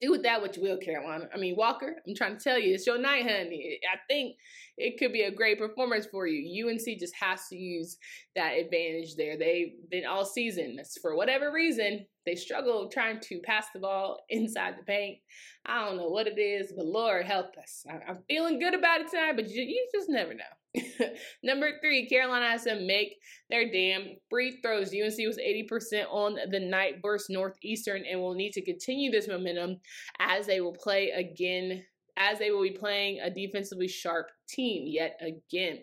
do 0.00 0.10
with 0.10 0.22
that 0.22 0.40
what 0.40 0.56
you 0.56 0.62
will, 0.62 0.78
Carolina. 0.78 1.28
I 1.34 1.38
mean, 1.38 1.56
Walker, 1.56 1.96
I'm 2.06 2.14
trying 2.14 2.36
to 2.36 2.42
tell 2.42 2.58
you, 2.58 2.74
it's 2.74 2.86
your 2.86 2.98
night, 2.98 3.22
honey. 3.24 3.78
I 3.90 3.98
think 4.08 4.36
it 4.76 4.98
could 4.98 5.12
be 5.12 5.22
a 5.22 5.30
great 5.30 5.58
performance 5.58 6.06
for 6.06 6.26
you. 6.26 6.68
UNC 6.68 6.98
just 6.98 7.14
has 7.14 7.48
to 7.48 7.56
use 7.56 7.96
that 8.34 8.52
advantage 8.52 9.16
there. 9.16 9.38
They've 9.38 9.72
been 9.90 10.04
all 10.06 10.24
season. 10.24 10.78
For 11.00 11.16
whatever 11.16 11.52
reason, 11.52 12.06
they 12.26 12.34
struggle 12.34 12.88
trying 12.88 13.20
to 13.20 13.40
pass 13.40 13.66
the 13.72 13.80
ball 13.80 14.24
inside 14.28 14.74
the 14.78 14.84
paint. 14.84 15.18
I 15.66 15.84
don't 15.84 15.96
know 15.96 16.08
what 16.08 16.26
it 16.26 16.38
is, 16.38 16.72
but 16.76 16.86
Lord 16.86 17.26
help 17.26 17.56
us. 17.56 17.84
I'm 18.08 18.18
feeling 18.28 18.58
good 18.58 18.74
about 18.74 19.00
it 19.00 19.08
tonight, 19.10 19.36
but 19.36 19.48
you, 19.48 19.62
you 19.62 19.88
just 19.94 20.08
never 20.08 20.34
know. 20.34 20.44
Number 21.42 21.72
three, 21.80 22.08
Carolina 22.08 22.50
has 22.50 22.64
to 22.64 22.80
make 22.80 23.16
their 23.50 23.70
damn 23.70 24.16
free 24.28 24.58
throws. 24.62 24.88
UNC 24.88 25.16
was 25.26 25.38
80% 25.38 26.04
on 26.10 26.36
the 26.50 26.60
night 26.60 26.96
versus 27.02 27.30
Northeastern 27.30 28.04
and 28.10 28.20
will 28.20 28.34
need 28.34 28.52
to 28.52 28.64
continue 28.64 29.10
this 29.10 29.28
momentum 29.28 29.80
as 30.18 30.46
they 30.46 30.60
will 30.60 30.74
play 30.74 31.10
again, 31.10 31.84
as 32.16 32.38
they 32.38 32.50
will 32.50 32.62
be 32.62 32.70
playing 32.70 33.20
a 33.20 33.30
defensively 33.30 33.88
sharp 33.88 34.26
team 34.48 34.84
yet 34.86 35.18
again. 35.20 35.78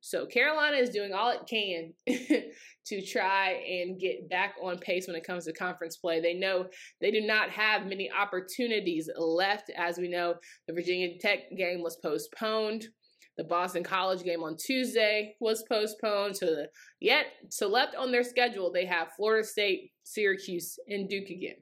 So 0.00 0.24
Carolina 0.24 0.76
is 0.76 0.90
doing 0.90 1.12
all 1.12 1.30
it 1.30 1.48
can 1.48 1.92
to 2.86 3.02
try 3.02 3.54
and 3.54 3.98
get 3.98 4.28
back 4.30 4.54
on 4.62 4.78
pace 4.78 5.08
when 5.08 5.16
it 5.16 5.26
comes 5.26 5.46
to 5.46 5.52
conference 5.52 5.96
play. 5.96 6.20
They 6.20 6.34
know 6.34 6.66
they 7.00 7.10
do 7.10 7.22
not 7.22 7.50
have 7.50 7.86
many 7.86 8.08
opportunities 8.16 9.10
left. 9.18 9.70
As 9.76 9.98
we 9.98 10.08
know, 10.08 10.36
the 10.68 10.74
Virginia 10.74 11.18
Tech 11.18 11.50
game 11.56 11.82
was 11.82 11.96
postponed. 11.96 12.86
The 13.36 13.44
Boston 13.44 13.84
College 13.84 14.22
game 14.24 14.42
on 14.42 14.56
Tuesday 14.56 15.34
was 15.40 15.64
postponed. 15.68 16.36
So 16.36 16.46
the, 16.46 16.68
yet, 17.00 17.26
so 17.50 17.68
left 17.68 17.94
on 17.94 18.10
their 18.10 18.24
schedule, 18.24 18.72
they 18.72 18.86
have 18.86 19.12
Florida 19.16 19.46
State, 19.46 19.92
Syracuse, 20.04 20.78
and 20.88 21.08
Duke 21.08 21.28
again. 21.28 21.56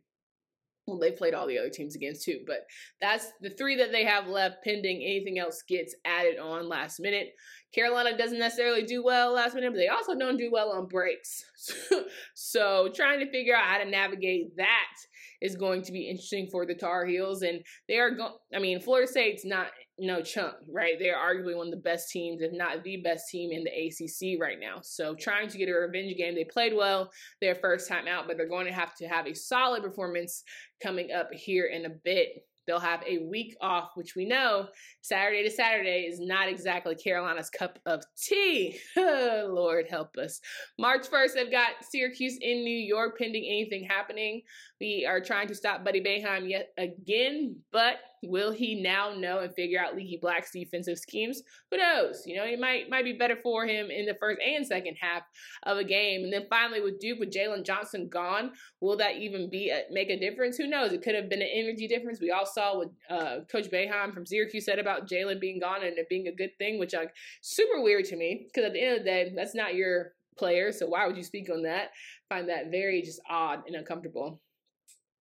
Well, 0.87 0.99
they 0.99 1.12
played 1.12 1.33
all 1.33 1.47
the 1.47 1.59
other 1.59 1.71
teams 1.71 1.97
against 1.97 2.25
too, 2.25 2.40
but 2.47 2.66
that's 3.00 3.33
the 3.40 3.49
three 3.49 3.76
that 3.76 3.90
they 3.90 4.04
have 4.04 4.28
left 4.28 4.62
pending 4.62 5.02
anything 5.02 5.38
else 5.38 5.62
gets 5.66 5.95
added 6.04 6.38
on 6.38 6.69
last 6.69 7.00
minute. 7.00 7.28
Carolina 7.75 8.16
doesn't 8.16 8.38
necessarily 8.38 8.83
do 8.83 9.02
well 9.02 9.33
last 9.33 9.54
minute, 9.54 9.73
but 9.73 9.78
they 9.78 9.88
also 9.88 10.14
don't 10.14 10.37
do 10.37 10.50
well 10.52 10.73
on 10.73 10.87
breaks. 10.87 11.43
so 12.35 12.90
trying 12.95 13.21
to 13.21 13.31
figure 13.31 13.57
out 13.57 13.64
how 13.64 13.78
to 13.78 13.88
navigate 13.88 14.54
that 14.57 14.93
is 15.40 15.57
going 15.57 15.83
to 15.83 15.93
be 15.93 16.09
interesting 16.09 16.49
for 16.52 16.66
the 16.66 16.75
Tar 16.75 17.07
Heels. 17.07 17.43
And 17.43 17.61
they 17.88 17.99
are 17.99 18.11
going, 18.11 18.35
I 18.54 18.59
mean, 18.59 18.81
Florida 18.81 19.11
State's 19.11 19.45
not 19.45 19.69
no 19.99 20.23
chunk, 20.23 20.55
right? 20.69 20.95
They're 20.99 21.17
arguably 21.17 21.57
one 21.57 21.69
of 21.69 21.73
the 21.73 21.79
best 21.79 22.11
teams, 22.11 22.43
if 22.43 22.53
not 22.53 22.83
the 22.83 22.99
best 22.99 23.29
team 23.31 23.53
in 23.53 23.65
the 23.65 23.71
ACC 23.71 24.41
right 24.41 24.59
now. 24.61 24.81
So 24.83 25.15
trying 25.15 25.49
to 25.49 25.59
get 25.59 25.69
a 25.69 25.73
revenge 25.73 26.17
game. 26.17 26.35
They 26.35 26.45
played 26.45 26.75
well 26.75 27.11
their 27.41 27.55
first 27.55 27.89
time 27.89 28.09
out, 28.09 28.27
but 28.27 28.37
they're 28.37 28.49
going 28.49 28.67
to 28.67 28.73
have 28.73 28.95
to 28.97 29.07
have 29.07 29.27
a 29.27 29.35
solid 29.35 29.83
performance 29.83 30.43
coming 30.83 31.13
up 31.13 31.33
here 31.33 31.67
in 31.67 31.85
a 31.85 31.91
bit. 31.91 32.45
They'll 32.67 32.81
have 32.81 33.03
a 33.07 33.19
week 33.19 33.57
off, 33.61 33.91
which 33.95 34.15
we 34.17 34.25
know 34.25 34.69
Saturday 35.03 35.43
to 35.43 35.51
Saturday 35.51 36.07
is 36.11 36.19
not 36.19 36.49
exactly 36.49 36.95
Carolina's 36.95 37.51
cup 37.51 37.79
of 37.85 38.03
tea. 38.17 38.79
Lord 38.97 39.87
help 39.91 40.17
us. 40.17 40.41
March 40.79 41.07
1st, 41.11 41.35
they've 41.35 41.51
got 41.51 41.73
Syracuse 41.83 42.39
in 42.41 42.65
New 42.65 42.79
York 42.79 43.19
pending 43.19 43.45
anything 43.45 43.85
happening. 43.85 44.43
We 44.81 45.07
are 45.07 45.21
trying 45.21 45.49
to 45.49 45.55
stop 45.55 45.85
Buddy 45.85 46.01
Boeheim 46.03 46.49
yet 46.49 46.71
again, 46.79 47.57
but 47.71 47.97
Will 48.28 48.52
he 48.52 48.81
now 48.81 49.14
know 49.14 49.40
and 49.40 49.54
figure 49.54 49.81
out 49.81 49.97
Leaky 49.97 50.19
Black's 50.21 50.50
defensive 50.52 50.99
schemes? 50.99 51.43
Who 51.71 51.78
knows? 51.78 52.23
You 52.26 52.37
know, 52.37 52.45
it 52.45 52.59
might 52.59 52.88
might 52.90 53.04
be 53.04 53.12
better 53.12 53.37
for 53.43 53.66
him 53.66 53.90
in 53.90 54.07
the 54.07 54.14
first 54.14 54.40
and 54.40 54.66
second 54.66 54.97
half 55.00 55.23
of 55.64 55.78
a 55.78 55.85
game. 55.85 56.25
And 56.25 56.33
then 56.33 56.47
finally 56.49 56.81
with 56.81 57.00
Duke, 57.00 57.21
with 57.21 57.33
Jalen 57.33 57.64
Johnson 57.64 58.09
gone, 58.09 58.52
will 58.81 58.97
that 58.97 59.16
even 59.16 59.50
be 59.50 59.71
a, 59.71 59.83
make 59.90 60.11
a 60.11 60.19
difference? 60.19 60.57
Who 60.57 60.66
knows? 60.66 60.93
It 60.93 61.02
could 61.02 61.14
have 61.14 61.28
been 61.28 61.43
an 61.43 61.50
energy 61.52 61.87
difference. 61.87 62.21
We 62.21 62.31
all 62.31 62.47
saw 62.47 62.78
what 62.78 62.90
uh, 63.11 63.40
Coach 63.50 63.71
Boeheim 63.71 64.12
from 64.12 64.26
Syracuse 64.26 64.64
said 64.64 64.78
about 64.78 65.09
Jalen 65.09 65.40
being 65.40 65.61
gone 65.61 65.85
and 65.85 65.97
it 65.99 66.09
being 66.09 66.28
a 66.28 66.33
good 66.33 66.57
thing, 66.59 66.78
which 66.78 66.95
like 66.95 67.14
super 67.40 67.83
weird 67.83 68.04
to 68.07 68.16
me 68.16 68.47
because 68.47 68.66
at 68.66 68.73
the 68.73 68.83
end 68.83 68.99
of 68.99 69.04
the 69.04 69.11
day, 69.11 69.33
that's 69.35 69.54
not 69.54 69.75
your 69.75 70.12
player. 70.37 70.73
So 70.73 70.87
why 70.87 71.07
would 71.07 71.16
you 71.16 71.23
speak 71.23 71.49
on 71.50 71.62
that? 71.62 71.90
Find 72.28 72.49
that 72.49 72.71
very 72.71 73.02
just 73.02 73.21
odd 73.28 73.62
and 73.66 73.76
uncomfortable. 73.76 74.40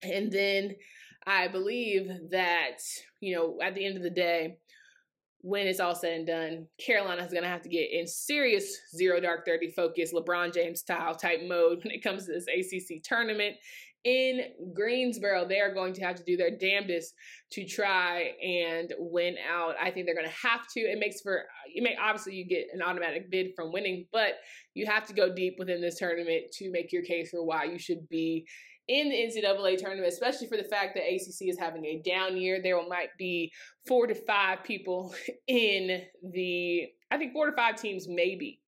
And 0.02 0.32
then 0.32 0.76
I 1.26 1.48
believe 1.48 2.10
that, 2.32 2.80
you 3.22 3.36
know, 3.36 3.58
at 3.62 3.76
the 3.76 3.86
end 3.86 3.98
of 3.98 4.04
the 4.04 4.10
day, 4.10 4.58
when 5.44 5.68
it's 5.68 5.82
all 5.82 5.94
said 5.94 6.18
and 6.20 6.28
done, 6.28 6.68
Carolina 6.84 7.22
is 7.22 7.32
going 7.32 7.44
to 7.44 7.50
have 7.50 7.62
to 7.62 7.70
get 7.70 7.92
in 7.92 8.08
serious 8.08 8.78
zero 8.96 9.20
dark 9.20 9.46
30 9.46 9.72
focus, 9.72 10.14
LeBron 10.14 10.54
James 10.54 10.80
style 10.80 11.14
type 11.14 11.42
mode 11.46 11.80
when 11.84 11.94
it 11.94 12.04
comes 12.04 12.26
to 12.26 12.32
this 12.32 12.48
ACC 12.48 13.04
tournament. 13.04 13.56
In 14.06 14.42
Greensboro, 14.74 15.48
they 15.48 15.62
are 15.62 15.74
going 15.74 15.94
to 15.94 16.02
have 16.02 16.16
to 16.16 16.24
do 16.24 16.36
their 16.36 16.58
damnedest 16.58 17.14
to 17.52 17.66
try 17.66 18.32
and 18.44 18.94
win 18.98 19.36
out. 19.50 19.76
I 19.82 19.92
think 19.92 20.06
they're 20.06 20.16
going 20.16 20.28
to 20.28 20.48
have 20.48 20.68
to. 20.74 20.82
It 20.82 21.00
makes 21.00 21.22
for, 21.22 21.44
you 21.74 21.82
may 21.82 21.96
obviously 21.96 22.36
you 22.36 22.46
get 22.46 22.68
an 22.74 22.82
automatic 22.82 23.32
bid 23.32 23.52
from 23.56 23.72
winning, 23.72 24.06
but 24.12 24.40
you 24.74 24.86
have 24.88 25.08
to 25.08 25.14
go 25.14 25.34
deep 25.34 25.56
within 25.58 25.82
this 25.82 26.00
tournament 26.00 26.52
to 26.54 26.70
make 26.70 26.92
your 26.92 27.04
case 27.04 27.30
for 27.30 27.46
why 27.46 27.64
you 27.64 27.80
should 27.80 28.10
be 28.10 28.46
in 28.88 29.10
the 29.10 29.16
NCAA 29.16 29.78
tournament, 29.78 30.12
especially 30.12 30.48
for 30.48 30.58
the 30.58 30.64
fact 30.64 30.96
that 30.96 31.04
ACC 31.04 31.48
is 31.50 31.58
having 31.58 31.86
a 31.86 32.02
down 32.02 32.38
year. 32.38 32.62
There 32.62 32.78
might 32.88 33.10
be 33.18 33.52
four 33.88 34.08
to 34.08 34.16
five 34.16 34.64
people 34.64 35.16
in 35.48 36.02
the, 36.32 36.88
I 37.10 37.18
think 37.18 37.34
four 37.34 37.50
to 37.50 37.56
five 37.56 37.78
teams 37.78 38.08
maybe 38.08 38.60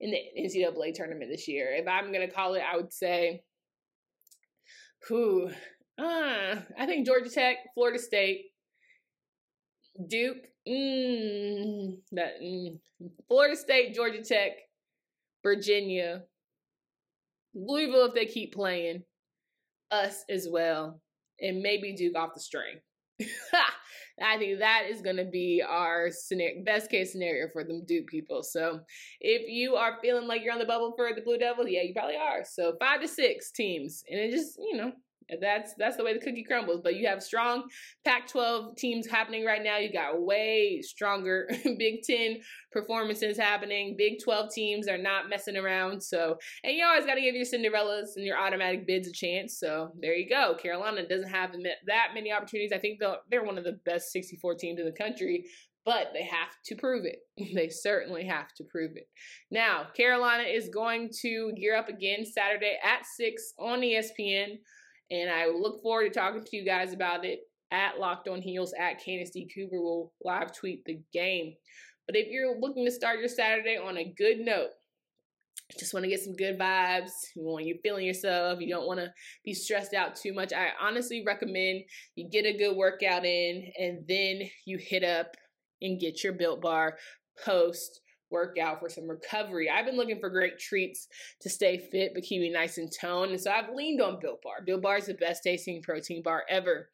in 0.00 0.10
the 0.10 0.18
NCAA 0.38 0.94
tournament 0.94 1.30
this 1.30 1.48
year. 1.48 1.74
If 1.74 1.88
I'm 1.88 2.12
going 2.12 2.26
to 2.26 2.34
call 2.34 2.54
it, 2.54 2.62
I 2.70 2.76
would 2.76 2.92
say, 2.92 3.42
who, 5.08 5.48
uh, 5.98 6.56
I 6.78 6.86
think 6.86 7.06
Georgia 7.06 7.30
Tech, 7.30 7.56
Florida 7.74 7.98
State, 7.98 8.46
Duke, 10.08 10.36
mm, 10.68 11.96
that, 12.12 12.40
mm, 12.42 12.78
Florida 13.28 13.56
State, 13.56 13.94
Georgia 13.94 14.22
Tech, 14.22 14.52
Virginia, 15.42 16.24
Louisville 17.54 18.06
if 18.06 18.14
they 18.14 18.26
keep 18.26 18.52
playing, 18.52 19.02
us 19.90 20.24
as 20.28 20.48
well, 20.50 21.00
and 21.40 21.60
maybe 21.60 21.94
Duke 21.94 22.16
off 22.16 22.34
the 22.34 22.40
string. 22.40 22.76
I 24.22 24.38
think 24.38 24.58
that 24.60 24.84
is 24.90 25.02
going 25.02 25.16
to 25.16 25.24
be 25.24 25.62
our 25.66 26.08
scenario, 26.10 26.64
best 26.64 26.90
case 26.90 27.12
scenario 27.12 27.48
for 27.52 27.64
them 27.64 27.84
Duke 27.86 28.06
people. 28.06 28.42
So 28.42 28.80
if 29.20 29.42
you 29.48 29.74
are 29.74 29.98
feeling 30.00 30.26
like 30.26 30.42
you're 30.42 30.54
on 30.54 30.58
the 30.58 30.64
bubble 30.64 30.94
for 30.96 31.10
the 31.14 31.20
Blue 31.20 31.38
Devils, 31.38 31.68
yeah, 31.70 31.82
you 31.82 31.92
probably 31.92 32.16
are. 32.16 32.42
So 32.44 32.74
five 32.80 33.00
to 33.02 33.08
six 33.08 33.50
teams, 33.50 34.02
and 34.10 34.18
it 34.18 34.30
just 34.30 34.58
you 34.58 34.76
know 34.76 34.92
that's 35.40 35.74
that's 35.78 35.96
the 35.96 36.04
way 36.04 36.12
the 36.12 36.20
cookie 36.20 36.44
crumbles. 36.44 36.80
But 36.82 36.96
you 36.96 37.06
have 37.06 37.22
strong 37.22 37.64
Pac-12 38.04 38.76
teams 38.76 39.06
happening 39.06 39.44
right 39.44 39.62
now. 39.62 39.78
You 39.78 39.92
got 39.92 40.20
way 40.20 40.80
stronger 40.82 41.48
Big 41.78 42.02
Ten 42.02 42.38
performances 42.72 43.38
happening. 43.38 43.94
Big 43.96 44.22
12 44.22 44.52
teams 44.52 44.88
are 44.88 44.98
not 44.98 45.28
messing 45.28 45.56
around. 45.56 46.02
So, 46.02 46.36
and 46.62 46.76
you 46.76 46.84
always 46.84 47.06
got 47.06 47.14
to 47.14 47.20
give 47.20 47.34
your 47.34 47.44
Cinderellas 47.44 48.16
and 48.16 48.24
your 48.24 48.38
automatic 48.38 48.86
bids 48.86 49.08
a 49.08 49.12
chance. 49.12 49.58
So 49.58 49.90
there 50.00 50.14
you 50.14 50.28
go. 50.28 50.54
Carolina 50.54 51.08
doesn't 51.08 51.30
have 51.30 51.52
that 51.86 52.08
many 52.14 52.32
opportunities. 52.32 52.72
I 52.72 52.78
think 52.78 53.00
they're 53.30 53.44
one 53.44 53.58
of 53.58 53.64
the 53.64 53.78
best 53.84 54.12
64 54.12 54.56
teams 54.56 54.78
in 54.78 54.86
the 54.86 54.92
country 54.92 55.46
but 55.86 56.08
they 56.12 56.24
have 56.24 56.50
to 56.66 56.74
prove 56.74 57.06
it. 57.06 57.20
They 57.54 57.68
certainly 57.68 58.26
have 58.26 58.52
to 58.56 58.64
prove 58.64 58.96
it. 58.96 59.08
Now, 59.50 59.86
Carolina 59.96 60.42
is 60.42 60.68
going 60.68 61.10
to 61.22 61.52
gear 61.52 61.76
up 61.76 61.88
again 61.88 62.26
Saturday 62.26 62.76
at 62.82 63.06
6 63.06 63.54
on 63.58 63.80
ESPN. 63.80 64.58
And 65.10 65.30
I 65.30 65.46
look 65.46 65.82
forward 65.82 66.12
to 66.12 66.18
talking 66.18 66.44
to 66.44 66.56
you 66.56 66.64
guys 66.64 66.92
about 66.92 67.24
it 67.24 67.40
at 67.70 67.98
Locked 67.98 68.28
On 68.28 68.40
Heels 68.40 68.74
at 68.78 69.02
Candace 69.02 69.30
D. 69.30 69.48
Cooper 69.54 69.80
will 69.80 70.12
live 70.24 70.56
tweet 70.56 70.84
the 70.84 71.00
game. 71.12 71.54
But 72.06 72.16
if 72.16 72.28
you're 72.28 72.58
looking 72.58 72.84
to 72.84 72.92
start 72.92 73.18
your 73.18 73.28
Saturday 73.28 73.76
on 73.76 73.96
a 73.96 74.14
good 74.16 74.38
note, 74.38 74.70
just 75.78 75.92
want 75.92 76.04
to 76.04 76.10
get 76.10 76.20
some 76.20 76.36
good 76.36 76.58
vibes, 76.58 77.10
you 77.34 77.42
want 77.42 77.66
you're 77.66 77.78
feeling 77.82 78.06
yourself, 78.06 78.60
you 78.60 78.68
don't 78.72 78.86
want 78.86 79.00
to 79.00 79.12
be 79.44 79.52
stressed 79.52 79.94
out 79.94 80.14
too 80.14 80.32
much. 80.32 80.52
I 80.52 80.68
honestly 80.80 81.24
recommend 81.26 81.82
you 82.14 82.28
get 82.30 82.46
a 82.46 82.56
good 82.56 82.76
workout 82.76 83.24
in 83.24 83.72
and 83.76 84.04
then 84.08 84.48
you 84.64 84.78
hit 84.78 85.02
up 85.02 85.34
and 85.82 86.00
get 86.00 86.22
your 86.22 86.34
built 86.34 86.62
bar 86.62 86.96
post 87.44 88.00
workout 88.30 88.80
for 88.80 88.88
some 88.88 89.08
recovery. 89.08 89.70
I've 89.70 89.86
been 89.86 89.96
looking 89.96 90.20
for 90.20 90.30
great 90.30 90.58
treats 90.58 91.08
to 91.40 91.48
stay 91.48 91.78
fit 91.78 92.12
but 92.14 92.22
keep 92.22 92.40
me 92.40 92.50
nice 92.50 92.78
and 92.78 92.90
toned, 92.90 93.32
and 93.32 93.40
so 93.40 93.50
I've 93.50 93.74
leaned 93.74 94.00
on 94.00 94.18
Built 94.20 94.42
Bar. 94.42 94.62
Built 94.64 94.82
Bar 94.82 94.98
is 94.98 95.06
the 95.06 95.14
best 95.14 95.42
tasting 95.42 95.82
protein 95.82 96.22
bar 96.22 96.44
ever. 96.48 96.88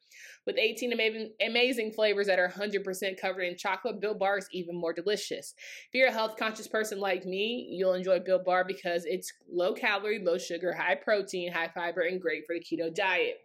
With 0.45 0.57
18 0.57 0.93
amazing, 1.41 1.93
flavors 1.93 2.27
that 2.27 2.37
are 2.37 2.49
100% 2.49 3.19
covered 3.19 3.43
in 3.43 3.57
chocolate, 3.57 4.01
Built 4.01 4.19
Bar 4.19 4.37
is 4.37 4.47
even 4.51 4.75
more 4.75 4.93
delicious. 4.93 5.53
If 5.57 5.93
you're 5.93 6.09
a 6.09 6.11
health 6.11 6.35
conscious 6.37 6.67
person 6.67 6.99
like 6.99 7.25
me, 7.25 7.67
you'll 7.71 7.93
enjoy 7.93 8.19
Built 8.19 8.43
Bar 8.43 8.65
because 8.65 9.05
it's 9.05 9.31
low 9.51 9.73
calorie, 9.73 10.21
low 10.23 10.37
sugar, 10.37 10.73
high 10.73 10.95
protein, 10.95 11.51
high 11.51 11.71
fiber, 11.73 12.01
and 12.01 12.21
great 12.21 12.43
for 12.45 12.55
the 12.55 12.61
keto 12.61 12.93
diet. 12.93 13.37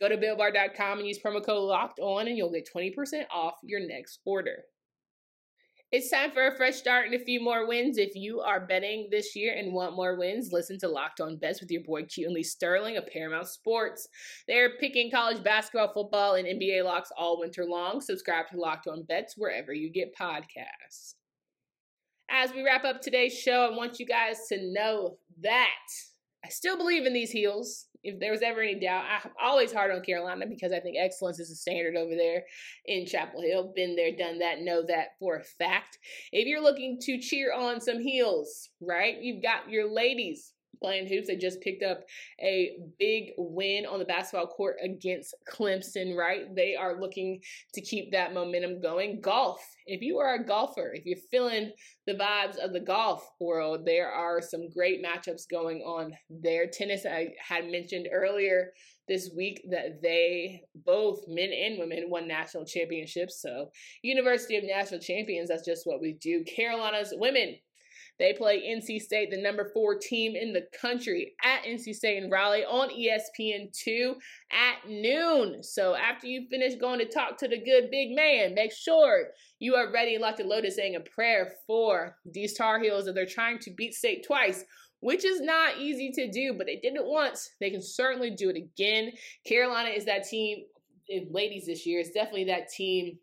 Go 0.00 0.08
to 0.08 0.16
BuiltBar.com 0.16 0.98
and 0.98 1.06
use 1.06 1.20
promo 1.24 1.44
code 1.44 1.68
LOCKED 1.68 2.00
ON 2.00 2.26
and 2.26 2.36
you'll 2.36 2.50
get 2.50 2.68
20% 2.74 3.24
off 3.32 3.54
your 3.62 3.80
next 3.86 4.18
order. 4.24 4.64
It's 5.92 6.08
time 6.08 6.30
for 6.30 6.46
a 6.46 6.56
fresh 6.56 6.76
start 6.76 7.04
and 7.04 7.14
a 7.14 7.22
few 7.22 7.38
more 7.38 7.68
wins. 7.68 7.98
If 7.98 8.14
you 8.14 8.40
are 8.40 8.64
betting 8.66 9.08
this 9.10 9.36
year 9.36 9.54
and 9.54 9.74
want 9.74 9.94
more 9.94 10.16
wins, 10.16 10.48
listen 10.50 10.78
to 10.78 10.88
Locked 10.88 11.20
On 11.20 11.36
Bets 11.36 11.60
with 11.60 11.70
your 11.70 11.82
boy 11.82 12.04
Q 12.04 12.24
and 12.24 12.34
Lee 12.34 12.42
Sterling 12.42 12.96
of 12.96 13.06
Paramount 13.08 13.46
Sports. 13.46 14.08
They're 14.48 14.78
picking 14.78 15.10
college 15.10 15.44
basketball, 15.44 15.92
football, 15.92 16.36
and 16.36 16.48
NBA 16.48 16.82
locks 16.82 17.10
all 17.14 17.38
winter 17.38 17.66
long. 17.66 18.00
Subscribe 18.00 18.48
to 18.48 18.56
Locked 18.58 18.88
On 18.88 19.02
Bets 19.02 19.34
wherever 19.36 19.74
you 19.74 19.92
get 19.92 20.16
podcasts. 20.16 21.16
As 22.30 22.54
we 22.54 22.62
wrap 22.62 22.84
up 22.84 23.02
today's 23.02 23.38
show, 23.38 23.68
I 23.70 23.76
want 23.76 24.00
you 24.00 24.06
guys 24.06 24.38
to 24.48 24.72
know 24.72 25.18
that 25.42 25.76
I 26.44 26.48
still 26.48 26.76
believe 26.76 27.06
in 27.06 27.12
these 27.12 27.30
heels 27.30 27.86
if 28.04 28.18
there 28.18 28.32
was 28.32 28.42
ever 28.42 28.60
any 28.60 28.80
doubt, 28.80 29.04
I'm 29.24 29.30
always 29.40 29.72
hard 29.72 29.92
on 29.92 30.02
Carolina 30.02 30.46
because 30.46 30.72
I 30.72 30.80
think 30.80 30.96
excellence 30.98 31.38
is 31.38 31.50
a 31.50 31.54
standard 31.54 31.96
over 31.96 32.14
there 32.16 32.44
in 32.86 33.06
Chapel 33.06 33.42
Hill. 33.42 33.72
Been 33.74 33.94
there, 33.94 34.10
done 34.16 34.40
that, 34.40 34.60
know 34.60 34.82
that 34.88 35.18
for 35.20 35.36
a 35.36 35.44
fact. 35.44 35.98
If 36.32 36.46
you're 36.46 36.62
looking 36.62 36.98
to 37.02 37.18
cheer 37.18 37.52
on 37.52 37.80
some 37.80 38.00
heels, 38.00 38.70
right? 38.80 39.16
You've 39.20 39.42
got 39.42 39.70
your 39.70 39.88
ladies 39.88 40.51
playing 40.82 41.06
hoops. 41.06 41.28
They 41.28 41.36
just 41.36 41.60
picked 41.60 41.82
up 41.82 42.00
a 42.40 42.72
big 42.98 43.30
win 43.38 43.86
on 43.86 43.98
the 43.98 44.04
basketball 44.04 44.48
court 44.48 44.76
against 44.82 45.34
Clemson, 45.50 46.16
right? 46.16 46.54
They 46.54 46.74
are 46.74 47.00
looking 47.00 47.40
to 47.74 47.80
keep 47.80 48.12
that 48.12 48.34
momentum 48.34 48.80
going. 48.82 49.20
Golf. 49.20 49.64
If 49.86 50.02
you 50.02 50.18
are 50.18 50.34
a 50.34 50.44
golfer, 50.44 50.92
if 50.92 51.06
you're 51.06 51.18
feeling 51.30 51.72
the 52.06 52.14
vibes 52.14 52.56
of 52.56 52.72
the 52.72 52.80
golf 52.80 53.26
world, 53.40 53.86
there 53.86 54.10
are 54.10 54.40
some 54.42 54.68
great 54.70 55.02
matchups 55.02 55.42
going 55.50 55.78
on 55.78 56.12
there. 56.28 56.66
Tennis, 56.66 57.06
I 57.06 57.28
had 57.48 57.66
mentioned 57.70 58.08
earlier 58.12 58.72
this 59.08 59.30
week 59.36 59.64
that 59.70 60.00
they 60.02 60.62
both 60.86 61.20
men 61.28 61.50
and 61.52 61.78
women 61.78 62.08
won 62.08 62.28
national 62.28 62.64
championships. 62.64 63.40
So, 63.40 63.70
University 64.02 64.56
of 64.56 64.64
National 64.64 65.00
Champions, 65.00 65.48
that's 65.48 65.66
just 65.66 65.86
what 65.86 66.00
we 66.00 66.14
do. 66.14 66.44
Carolina's 66.44 67.12
women 67.16 67.56
they 68.18 68.32
play 68.32 68.60
NC 68.60 69.00
State, 69.00 69.30
the 69.30 69.40
number 69.40 69.70
four 69.72 69.96
team 69.96 70.36
in 70.36 70.52
the 70.52 70.66
country, 70.78 71.34
at 71.42 71.64
NC 71.64 71.94
State 71.94 72.22
in 72.22 72.30
Raleigh 72.30 72.64
on 72.64 72.90
ESPN2 72.90 74.14
at 74.52 74.88
noon. 74.88 75.62
So 75.62 75.94
after 75.94 76.26
you 76.26 76.46
finish 76.48 76.76
going 76.76 76.98
to 76.98 77.08
talk 77.08 77.36
to 77.38 77.48
the 77.48 77.58
good 77.58 77.90
big 77.90 78.14
man, 78.14 78.54
make 78.54 78.72
sure 78.72 79.28
you 79.58 79.74
are 79.74 79.92
ready 79.92 80.14
and 80.14 80.22
locked 80.22 80.40
and 80.40 80.48
loaded 80.48 80.72
saying 80.72 80.96
a 80.96 81.00
prayer 81.00 81.52
for 81.66 82.16
these 82.24 82.54
Tar 82.54 82.80
Heels 82.80 83.06
that 83.06 83.14
they're 83.14 83.26
trying 83.26 83.58
to 83.60 83.70
beat 83.70 83.94
State 83.94 84.24
twice 84.26 84.64
which 85.02 85.24
is 85.24 85.40
not 85.40 85.78
easy 85.78 86.12
to 86.12 86.30
do, 86.30 86.54
but 86.56 86.66
they 86.66 86.76
did 86.76 86.94
it 86.94 87.04
once. 87.04 87.50
They 87.58 87.70
can 87.70 87.82
certainly 87.82 88.30
do 88.30 88.48
it 88.50 88.56
again. 88.56 89.10
Carolina 89.44 89.88
is 89.88 90.04
that 90.04 90.28
team, 90.28 90.58
ladies 91.28 91.66
this 91.66 91.84
year, 91.84 91.98
is 91.98 92.12
definitely 92.12 92.44
that 92.44 92.68
team 92.68 93.18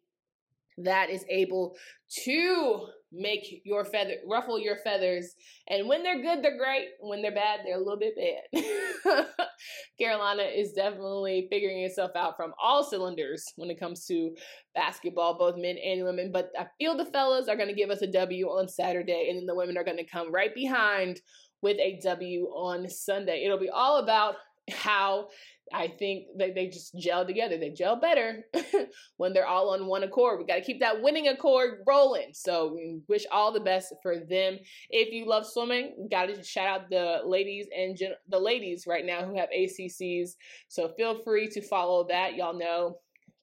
that 0.79 1.09
is 1.09 1.23
able 1.29 1.77
to 2.25 2.87
make 3.11 3.61
your 3.63 3.85
feather 3.85 4.15
ruffle 4.27 4.59
your 4.59 4.77
feathers. 4.77 5.35
And 5.67 5.87
when 5.87 6.03
they're 6.03 6.21
good, 6.21 6.43
they're 6.43 6.57
great. 6.57 6.89
When 6.99 7.21
they're 7.21 7.33
bad, 7.33 7.61
they're 7.65 7.75
a 7.75 7.83
little 7.83 7.99
bit 7.99 8.13
bad. 8.15 9.25
Carolina 9.99 10.43
is 10.43 10.73
definitely 10.73 11.47
figuring 11.49 11.79
itself 11.83 12.11
out 12.15 12.35
from 12.37 12.53
all 12.61 12.83
cylinders 12.83 13.43
when 13.55 13.69
it 13.69 13.79
comes 13.79 14.05
to 14.05 14.35
basketball, 14.75 15.37
both 15.37 15.55
men 15.57 15.77
and 15.77 16.03
women. 16.03 16.31
But 16.31 16.51
I 16.57 16.67
feel 16.77 16.95
the 16.95 17.05
fellas 17.05 17.47
are 17.47 17.55
going 17.55 17.69
to 17.69 17.75
give 17.75 17.89
us 17.89 18.01
a 18.01 18.07
W 18.07 18.47
on 18.47 18.67
Saturday, 18.67 19.27
and 19.29 19.39
then 19.39 19.45
the 19.45 19.55
women 19.55 19.77
are 19.77 19.83
going 19.83 19.97
to 19.97 20.03
come 20.03 20.31
right 20.31 20.53
behind 20.53 21.19
with 21.61 21.77
a 21.77 21.99
W 22.03 22.45
on 22.45 22.87
Sunday. 22.89 23.43
It'll 23.43 23.59
be 23.59 23.69
all 23.69 23.97
about 23.97 24.35
how 24.71 25.27
I 25.73 25.87
think 25.87 26.25
they, 26.37 26.51
they 26.51 26.67
just 26.67 26.97
gel 26.97 27.25
together. 27.25 27.57
They 27.57 27.69
gel 27.69 27.99
better 27.99 28.45
when 29.17 29.33
they're 29.33 29.47
all 29.47 29.73
on 29.73 29.87
one 29.87 30.03
accord. 30.03 30.39
We 30.39 30.45
got 30.45 30.55
to 30.55 30.61
keep 30.61 30.79
that 30.79 31.01
winning 31.01 31.27
accord 31.27 31.79
rolling. 31.87 32.31
So 32.33 32.77
wish 33.07 33.25
all 33.31 33.51
the 33.51 33.59
best 33.59 33.93
for 34.01 34.17
them. 34.17 34.57
If 34.89 35.11
you 35.13 35.27
love 35.27 35.45
swimming, 35.45 36.07
got 36.11 36.27
to 36.27 36.43
shout 36.43 36.67
out 36.67 36.89
the 36.89 37.21
ladies 37.25 37.67
and 37.75 37.97
gen- 37.97 38.15
the 38.27 38.39
ladies 38.39 38.85
right 38.87 39.05
now 39.05 39.25
who 39.25 39.37
have 39.37 39.49
ACCs. 39.55 40.31
So 40.67 40.93
feel 40.97 41.23
free 41.23 41.47
to 41.49 41.61
follow 41.61 42.07
that. 42.09 42.35
Y'all 42.35 42.57
know 42.57 42.97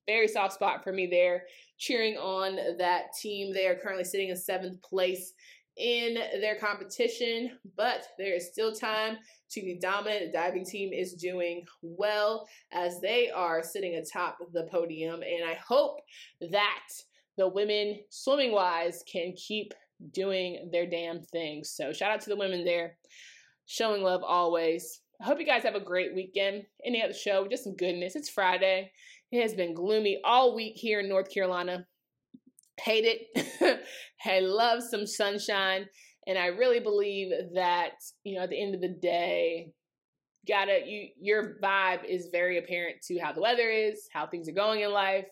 very 0.07 0.29
soft 0.29 0.55
spot 0.55 0.85
for 0.85 0.93
me 0.93 1.07
there, 1.07 1.43
cheering 1.79 2.17
on 2.17 2.79
that 2.79 3.07
team. 3.21 3.53
They 3.53 3.67
are 3.67 3.75
currently 3.75 4.05
sitting 4.05 4.29
in 4.29 4.37
seventh 4.37 4.81
place 4.83 5.33
in 5.77 6.15
their 6.41 6.57
competition, 6.57 7.59
but 7.77 8.07
there 8.19 8.35
is 8.35 8.49
still 8.51 8.73
time 8.73 9.19
to 9.51 9.61
be 9.61 9.79
dominant. 9.81 10.27
The 10.27 10.39
diving 10.39 10.65
team 10.65 10.93
is 10.93 11.15
doing 11.15 11.65
well 11.83 12.49
as 12.73 13.01
they 13.01 13.31
are 13.31 13.63
sitting 13.63 13.97
atop 13.97 14.39
the 14.53 14.65
podium, 14.71 15.23
and 15.23 15.49
I 15.49 15.55
hope 15.55 16.01
that 16.41 16.89
the 17.37 17.49
women 17.49 18.01
swimming 18.09 18.53
wise 18.53 19.05
can 19.11 19.35
keep 19.37 19.75
doing 20.13 20.69
their 20.73 20.87
damn 20.87 21.23
thing. 21.23 21.65
So 21.65 21.93
shout 21.93 22.11
out 22.11 22.21
to 22.23 22.31
the 22.31 22.37
women 22.37 22.65
there, 22.65 22.97
showing 23.67 24.03
love 24.03 24.23
always. 24.23 25.01
I 25.21 25.25
hope 25.25 25.39
you 25.39 25.47
guys 25.47 25.63
have 25.63 25.75
a 25.75 25.81
great 25.81 26.15
weekend. 26.15 26.65
Any 26.85 27.03
other 27.03 27.15
show, 27.15 27.47
just 27.49 27.65
some 27.65 27.77
goodness. 27.77 28.17
It's 28.17 28.29
Friday. 28.29 28.93
It 29.33 29.43
has 29.43 29.55
been 29.55 29.75
gloomy 29.75 30.21
all 30.25 30.55
week 30.55 30.77
here 30.77 31.01
in 31.01 31.09
North 31.09 31.33
Carolina 31.33 31.87
hate 32.81 33.05
it. 33.35 33.81
I 34.25 34.41
love 34.41 34.83
some 34.83 35.07
sunshine. 35.07 35.87
And 36.27 36.37
I 36.37 36.47
really 36.47 36.81
believe 36.81 37.31
that, 37.55 37.93
you 38.25 38.37
know, 38.37 38.43
at 38.43 38.51
the 38.51 38.61
end 38.61 38.75
of 38.75 38.81
the 38.81 38.97
day, 39.01 39.73
gotta 40.47 40.81
you 40.87 41.09
your 41.21 41.57
vibe 41.63 42.05
is 42.05 42.29
very 42.31 42.59
apparent 42.59 42.97
to 43.03 43.19
how 43.19 43.33
the 43.33 43.41
weather 43.41 43.69
is 43.69 44.09
how 44.13 44.27
things 44.27 44.49
are 44.49 44.53
going 44.53 44.81
in 44.81 44.93
life 44.93 45.27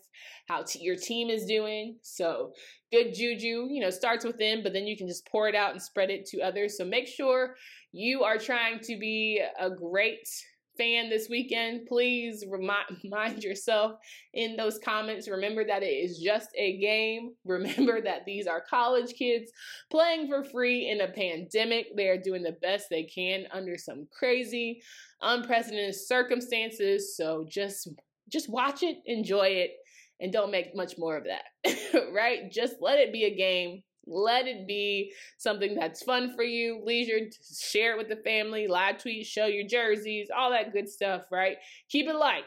how 0.49 0.63
t- 0.63 0.81
your 0.81 0.97
team 0.97 1.31
is 1.31 1.47
doing 1.47 1.97
so 2.03 2.53
good 2.93 3.15
juju 3.15 3.69
you 3.71 3.81
know 3.81 3.91
starts 3.91 4.25
within 4.25 4.63
but 4.63 4.73
then 4.73 4.87
you 4.87 4.97
can 4.97 5.07
just 5.07 5.27
pour 5.27 5.49
it 5.49 5.55
out 5.55 5.73
and 5.73 5.81
spread 5.81 6.11
it 6.11 6.27
to 6.27 6.41
others 6.41 6.77
so 6.77 6.85
make 6.85 7.07
sure 7.07 7.55
you 7.93 8.25
are 8.25 8.39
trying 8.39 8.81
to 8.81 8.99
be 8.99 9.41
a 9.61 9.71
great 9.71 10.27
fan 10.77 11.09
this 11.09 11.29
weekend, 11.29 11.87
please 11.87 12.45
remind 12.49 13.43
yourself 13.43 13.93
in 14.33 14.57
those 14.57 14.79
comments. 14.79 15.29
Remember 15.29 15.65
that 15.65 15.83
it 15.83 15.87
is 15.87 16.19
just 16.19 16.51
a 16.57 16.79
game. 16.79 17.33
Remember 17.45 18.01
that 18.01 18.25
these 18.25 18.47
are 18.47 18.65
college 18.69 19.15
kids 19.15 19.51
playing 19.91 20.29
for 20.29 20.45
free 20.45 20.91
in 20.91 21.01
a 21.01 21.09
pandemic. 21.09 21.97
They 21.97 22.09
are 22.09 22.21
doing 22.21 22.43
the 22.43 22.57
best 22.63 22.87
they 22.91 23.05
can 23.05 23.45
under 23.53 23.77
some 23.79 24.07
crazy, 24.17 24.83
unprecedented 25.21 25.95
circumstances. 25.95 27.17
So 27.17 27.47
just 27.49 27.89
just 28.31 28.49
watch 28.49 28.83
it, 28.83 28.97
enjoy 29.07 29.49
it, 29.49 29.73
and 30.21 30.33
don't 30.33 30.51
make 30.51 30.75
much 30.75 30.95
more 30.99 31.17
of 31.17 31.25
that. 31.25 31.75
right? 32.13 32.51
Just 32.51 32.77
let 32.81 32.99
it 32.99 33.13
be 33.13 33.25
a 33.25 33.37
game 33.37 33.83
let 34.07 34.47
it 34.47 34.67
be 34.67 35.13
something 35.39 35.75
that's 35.75 36.03
fun 36.03 36.35
for 36.35 36.43
you, 36.43 36.83
leisure, 36.85 37.21
share 37.59 37.93
it 37.93 37.99
with 37.99 38.09
the 38.09 38.23
family, 38.23 38.67
live 38.67 38.99
tweet, 38.99 39.27
show 39.27 39.47
your 39.47 39.67
jerseys, 39.67 40.29
all 40.37 40.51
that 40.51 40.73
good 40.73 40.89
stuff, 40.89 41.23
right? 41.31 41.57
Keep 41.89 42.09
it 42.09 42.17
light. 42.17 42.45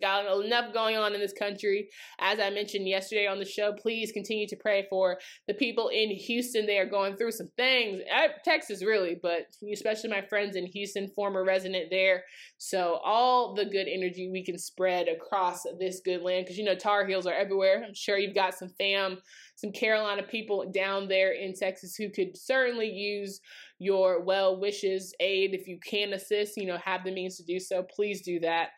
Got 0.00 0.44
enough 0.44 0.74
going 0.74 0.96
on 0.96 1.14
in 1.14 1.20
this 1.20 1.32
country. 1.32 1.88
As 2.18 2.40
I 2.40 2.50
mentioned 2.50 2.88
yesterday 2.88 3.28
on 3.28 3.38
the 3.38 3.44
show, 3.44 3.72
please 3.72 4.10
continue 4.10 4.48
to 4.48 4.56
pray 4.56 4.86
for 4.90 5.18
the 5.46 5.54
people 5.54 5.90
in 5.90 6.10
Houston. 6.10 6.66
They 6.66 6.78
are 6.78 6.88
going 6.88 7.16
through 7.16 7.30
some 7.30 7.50
things. 7.56 8.02
Uh, 8.12 8.28
Texas, 8.44 8.84
really, 8.84 9.16
but 9.22 9.46
especially 9.72 10.10
my 10.10 10.22
friends 10.22 10.56
in 10.56 10.66
Houston, 10.66 11.06
former 11.14 11.44
resident 11.44 11.88
there. 11.90 12.24
So, 12.58 12.98
all 13.04 13.54
the 13.54 13.64
good 13.64 13.86
energy 13.86 14.28
we 14.28 14.44
can 14.44 14.58
spread 14.58 15.06
across 15.06 15.62
this 15.78 16.00
good 16.04 16.22
land 16.22 16.46
because 16.46 16.58
you 16.58 16.64
know, 16.64 16.74
Tar 16.74 17.06
Heels 17.06 17.26
are 17.26 17.34
everywhere. 17.34 17.84
I'm 17.86 17.94
sure 17.94 18.18
you've 18.18 18.34
got 18.34 18.54
some 18.54 18.70
fam, 18.76 19.18
some 19.54 19.70
Carolina 19.70 20.24
people 20.24 20.68
down 20.74 21.06
there 21.06 21.32
in 21.32 21.54
Texas 21.54 21.94
who 21.94 22.10
could 22.10 22.36
certainly 22.36 22.90
use 22.90 23.40
your 23.78 24.20
well 24.20 24.58
wishes, 24.58 25.14
aid. 25.20 25.54
If 25.54 25.68
you 25.68 25.78
can 25.78 26.12
assist, 26.12 26.56
you 26.56 26.66
know, 26.66 26.78
have 26.84 27.04
the 27.04 27.12
means 27.12 27.36
to 27.36 27.44
do 27.44 27.60
so, 27.60 27.84
please 27.84 28.22
do 28.22 28.40
that. 28.40 28.70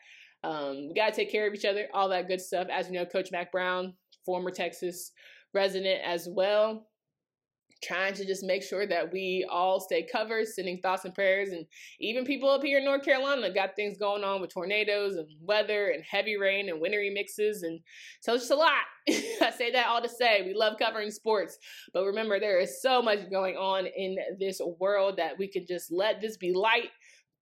Um, 0.43 0.87
we 0.89 0.93
got 0.95 1.09
to 1.09 1.15
take 1.15 1.31
care 1.31 1.47
of 1.47 1.53
each 1.53 1.65
other, 1.65 1.87
all 1.93 2.09
that 2.09 2.27
good 2.27 2.41
stuff. 2.41 2.67
As 2.71 2.87
you 2.87 2.93
know, 2.93 3.05
Coach 3.05 3.31
Mack 3.31 3.51
Brown, 3.51 3.93
former 4.25 4.51
Texas 4.51 5.11
resident 5.53 6.01
as 6.05 6.27
well, 6.29 6.87
trying 7.83 8.13
to 8.13 8.25
just 8.25 8.43
make 8.43 8.63
sure 8.63 8.87
that 8.87 9.11
we 9.11 9.47
all 9.51 9.79
stay 9.79 10.07
covered, 10.11 10.47
sending 10.47 10.79
thoughts 10.79 11.05
and 11.05 11.13
prayers. 11.13 11.49
And 11.49 11.65
even 11.99 12.25
people 12.25 12.49
up 12.49 12.63
here 12.63 12.79
in 12.79 12.85
North 12.85 13.03
Carolina 13.03 13.53
got 13.53 13.75
things 13.75 13.97
going 13.97 14.23
on 14.23 14.41
with 14.41 14.53
tornadoes 14.53 15.15
and 15.15 15.27
weather 15.41 15.89
and 15.89 16.03
heavy 16.03 16.37
rain 16.37 16.69
and 16.69 16.81
wintry 16.81 17.09
mixes. 17.09 17.63
And 17.63 17.79
so 18.21 18.33
it's 18.33 18.43
just 18.43 18.51
a 18.51 18.55
lot. 18.55 18.71
I 19.09 19.51
say 19.55 19.71
that 19.71 19.87
all 19.87 20.01
to 20.01 20.09
say 20.09 20.43
we 20.43 20.53
love 20.53 20.77
covering 20.79 21.11
sports, 21.11 21.57
but 21.93 22.05
remember, 22.05 22.39
there 22.39 22.59
is 22.59 22.81
so 22.81 23.01
much 23.01 23.29
going 23.29 23.55
on 23.55 23.85
in 23.85 24.17
this 24.39 24.59
world 24.79 25.17
that 25.17 25.37
we 25.37 25.47
can 25.47 25.65
just 25.67 25.91
let 25.91 26.19
this 26.19 26.37
be 26.37 26.53
light 26.53 26.89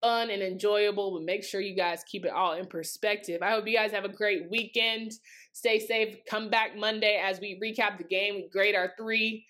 fun 0.06 0.30
and 0.30 0.44
enjoyable, 0.44 1.14
but 1.14 1.24
make 1.24 1.44
sure 1.44 1.60
you 1.60 1.76
guys 1.76 2.04
keep 2.06 2.26
it 2.26 2.32
all 2.32 2.54
in 2.54 2.68
perspective. 2.68 3.42
I 3.42 3.50
hope 3.50 3.68
you 3.68 3.76
guys 3.76 3.92
have 3.92 4.06
a 4.06 4.10
great 4.10 4.52
weekend. 4.52 5.14
Stay 5.52 5.80
safe. 5.80 6.18
Come 6.30 6.52
back 6.52 6.78
Monday 6.78 7.20
as 7.24 7.40
we 7.40 7.60
recap 7.60 7.98
the 7.98 8.04
game. 8.04 8.36
We 8.36 8.48
grade 8.54 8.76
our 8.76 8.94
three 9.00 9.46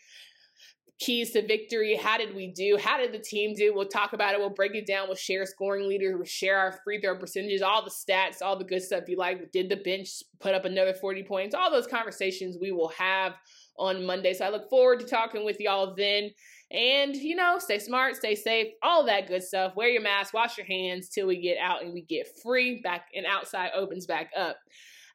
keys 0.97 1.31
to 1.31 1.45
victory. 1.45 1.97
How 1.97 2.17
did 2.17 2.33
we 2.33 2.47
do? 2.47 2.77
How 2.81 2.97
did 2.97 3.11
the 3.11 3.19
team 3.19 3.53
do? 3.53 3.73
We'll 3.75 3.89
talk 3.89 4.13
about 4.13 4.33
it. 4.33 4.39
We'll 4.39 4.49
break 4.49 4.75
it 4.75 4.87
down. 4.87 5.07
We'll 5.07 5.17
share 5.17 5.45
scoring 5.45 5.89
leaders. 5.89 6.15
We'll 6.15 6.23
share 6.23 6.57
our 6.57 6.79
free 6.85 7.01
throw 7.01 7.17
percentages, 7.17 7.61
all 7.61 7.83
the 7.83 7.91
stats, 7.91 8.41
all 8.41 8.57
the 8.57 8.63
good 8.63 8.81
stuff 8.81 9.09
you 9.09 9.17
like. 9.17 9.51
Did 9.51 9.67
the 9.67 9.75
bench 9.75 10.23
put 10.39 10.53
up 10.55 10.63
another 10.63 10.93
40 10.93 11.23
points? 11.23 11.53
All 11.53 11.69
those 11.69 11.85
conversations 11.85 12.55
we 12.61 12.71
will 12.71 12.93
have 12.97 13.33
on 13.77 14.05
Monday. 14.05 14.33
So 14.33 14.45
I 14.45 14.49
look 14.49 14.69
forward 14.69 15.01
to 15.01 15.05
talking 15.05 15.43
with 15.43 15.59
y'all 15.59 15.95
then. 15.95 16.29
And, 16.71 17.15
you 17.15 17.35
know, 17.35 17.59
stay 17.59 17.79
smart, 17.79 18.15
stay 18.15 18.35
safe, 18.35 18.73
all 18.81 19.05
that 19.05 19.27
good 19.27 19.43
stuff. 19.43 19.75
Wear 19.75 19.89
your 19.89 20.01
mask, 20.01 20.33
wash 20.33 20.57
your 20.57 20.65
hands 20.65 21.09
till 21.09 21.27
we 21.27 21.39
get 21.39 21.57
out 21.57 21.83
and 21.83 21.93
we 21.93 22.01
get 22.01 22.27
free 22.41 22.81
back 22.81 23.07
and 23.15 23.25
outside 23.25 23.69
opens 23.75 24.05
back 24.05 24.31
up. 24.35 24.57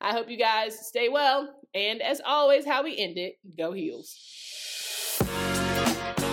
I 0.00 0.12
hope 0.12 0.30
you 0.30 0.38
guys 0.38 0.86
stay 0.86 1.08
well. 1.08 1.54
And 1.74 2.00
as 2.00 2.22
always, 2.24 2.64
how 2.64 2.82
we 2.82 2.96
end 2.96 3.18
it, 3.18 3.34
go 3.58 3.72
heels. 3.72 4.16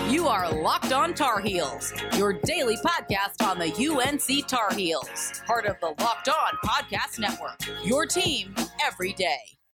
You 0.08 0.26
are 0.26 0.50
Locked 0.50 0.92
On 0.94 1.12
Tar 1.12 1.40
Heels, 1.40 1.92
your 2.16 2.32
daily 2.32 2.76
podcast 2.76 3.46
on 3.46 3.58
the 3.58 3.66
UNC 3.66 4.46
Tar 4.48 4.72
Heels, 4.74 5.42
part 5.46 5.66
of 5.66 5.76
the 5.80 5.88
Locked 6.02 6.30
On 6.30 6.52
Podcast 6.64 7.18
Network. 7.18 7.60
Your 7.84 8.06
team 8.06 8.54
every 8.82 9.12
day. 9.12 9.57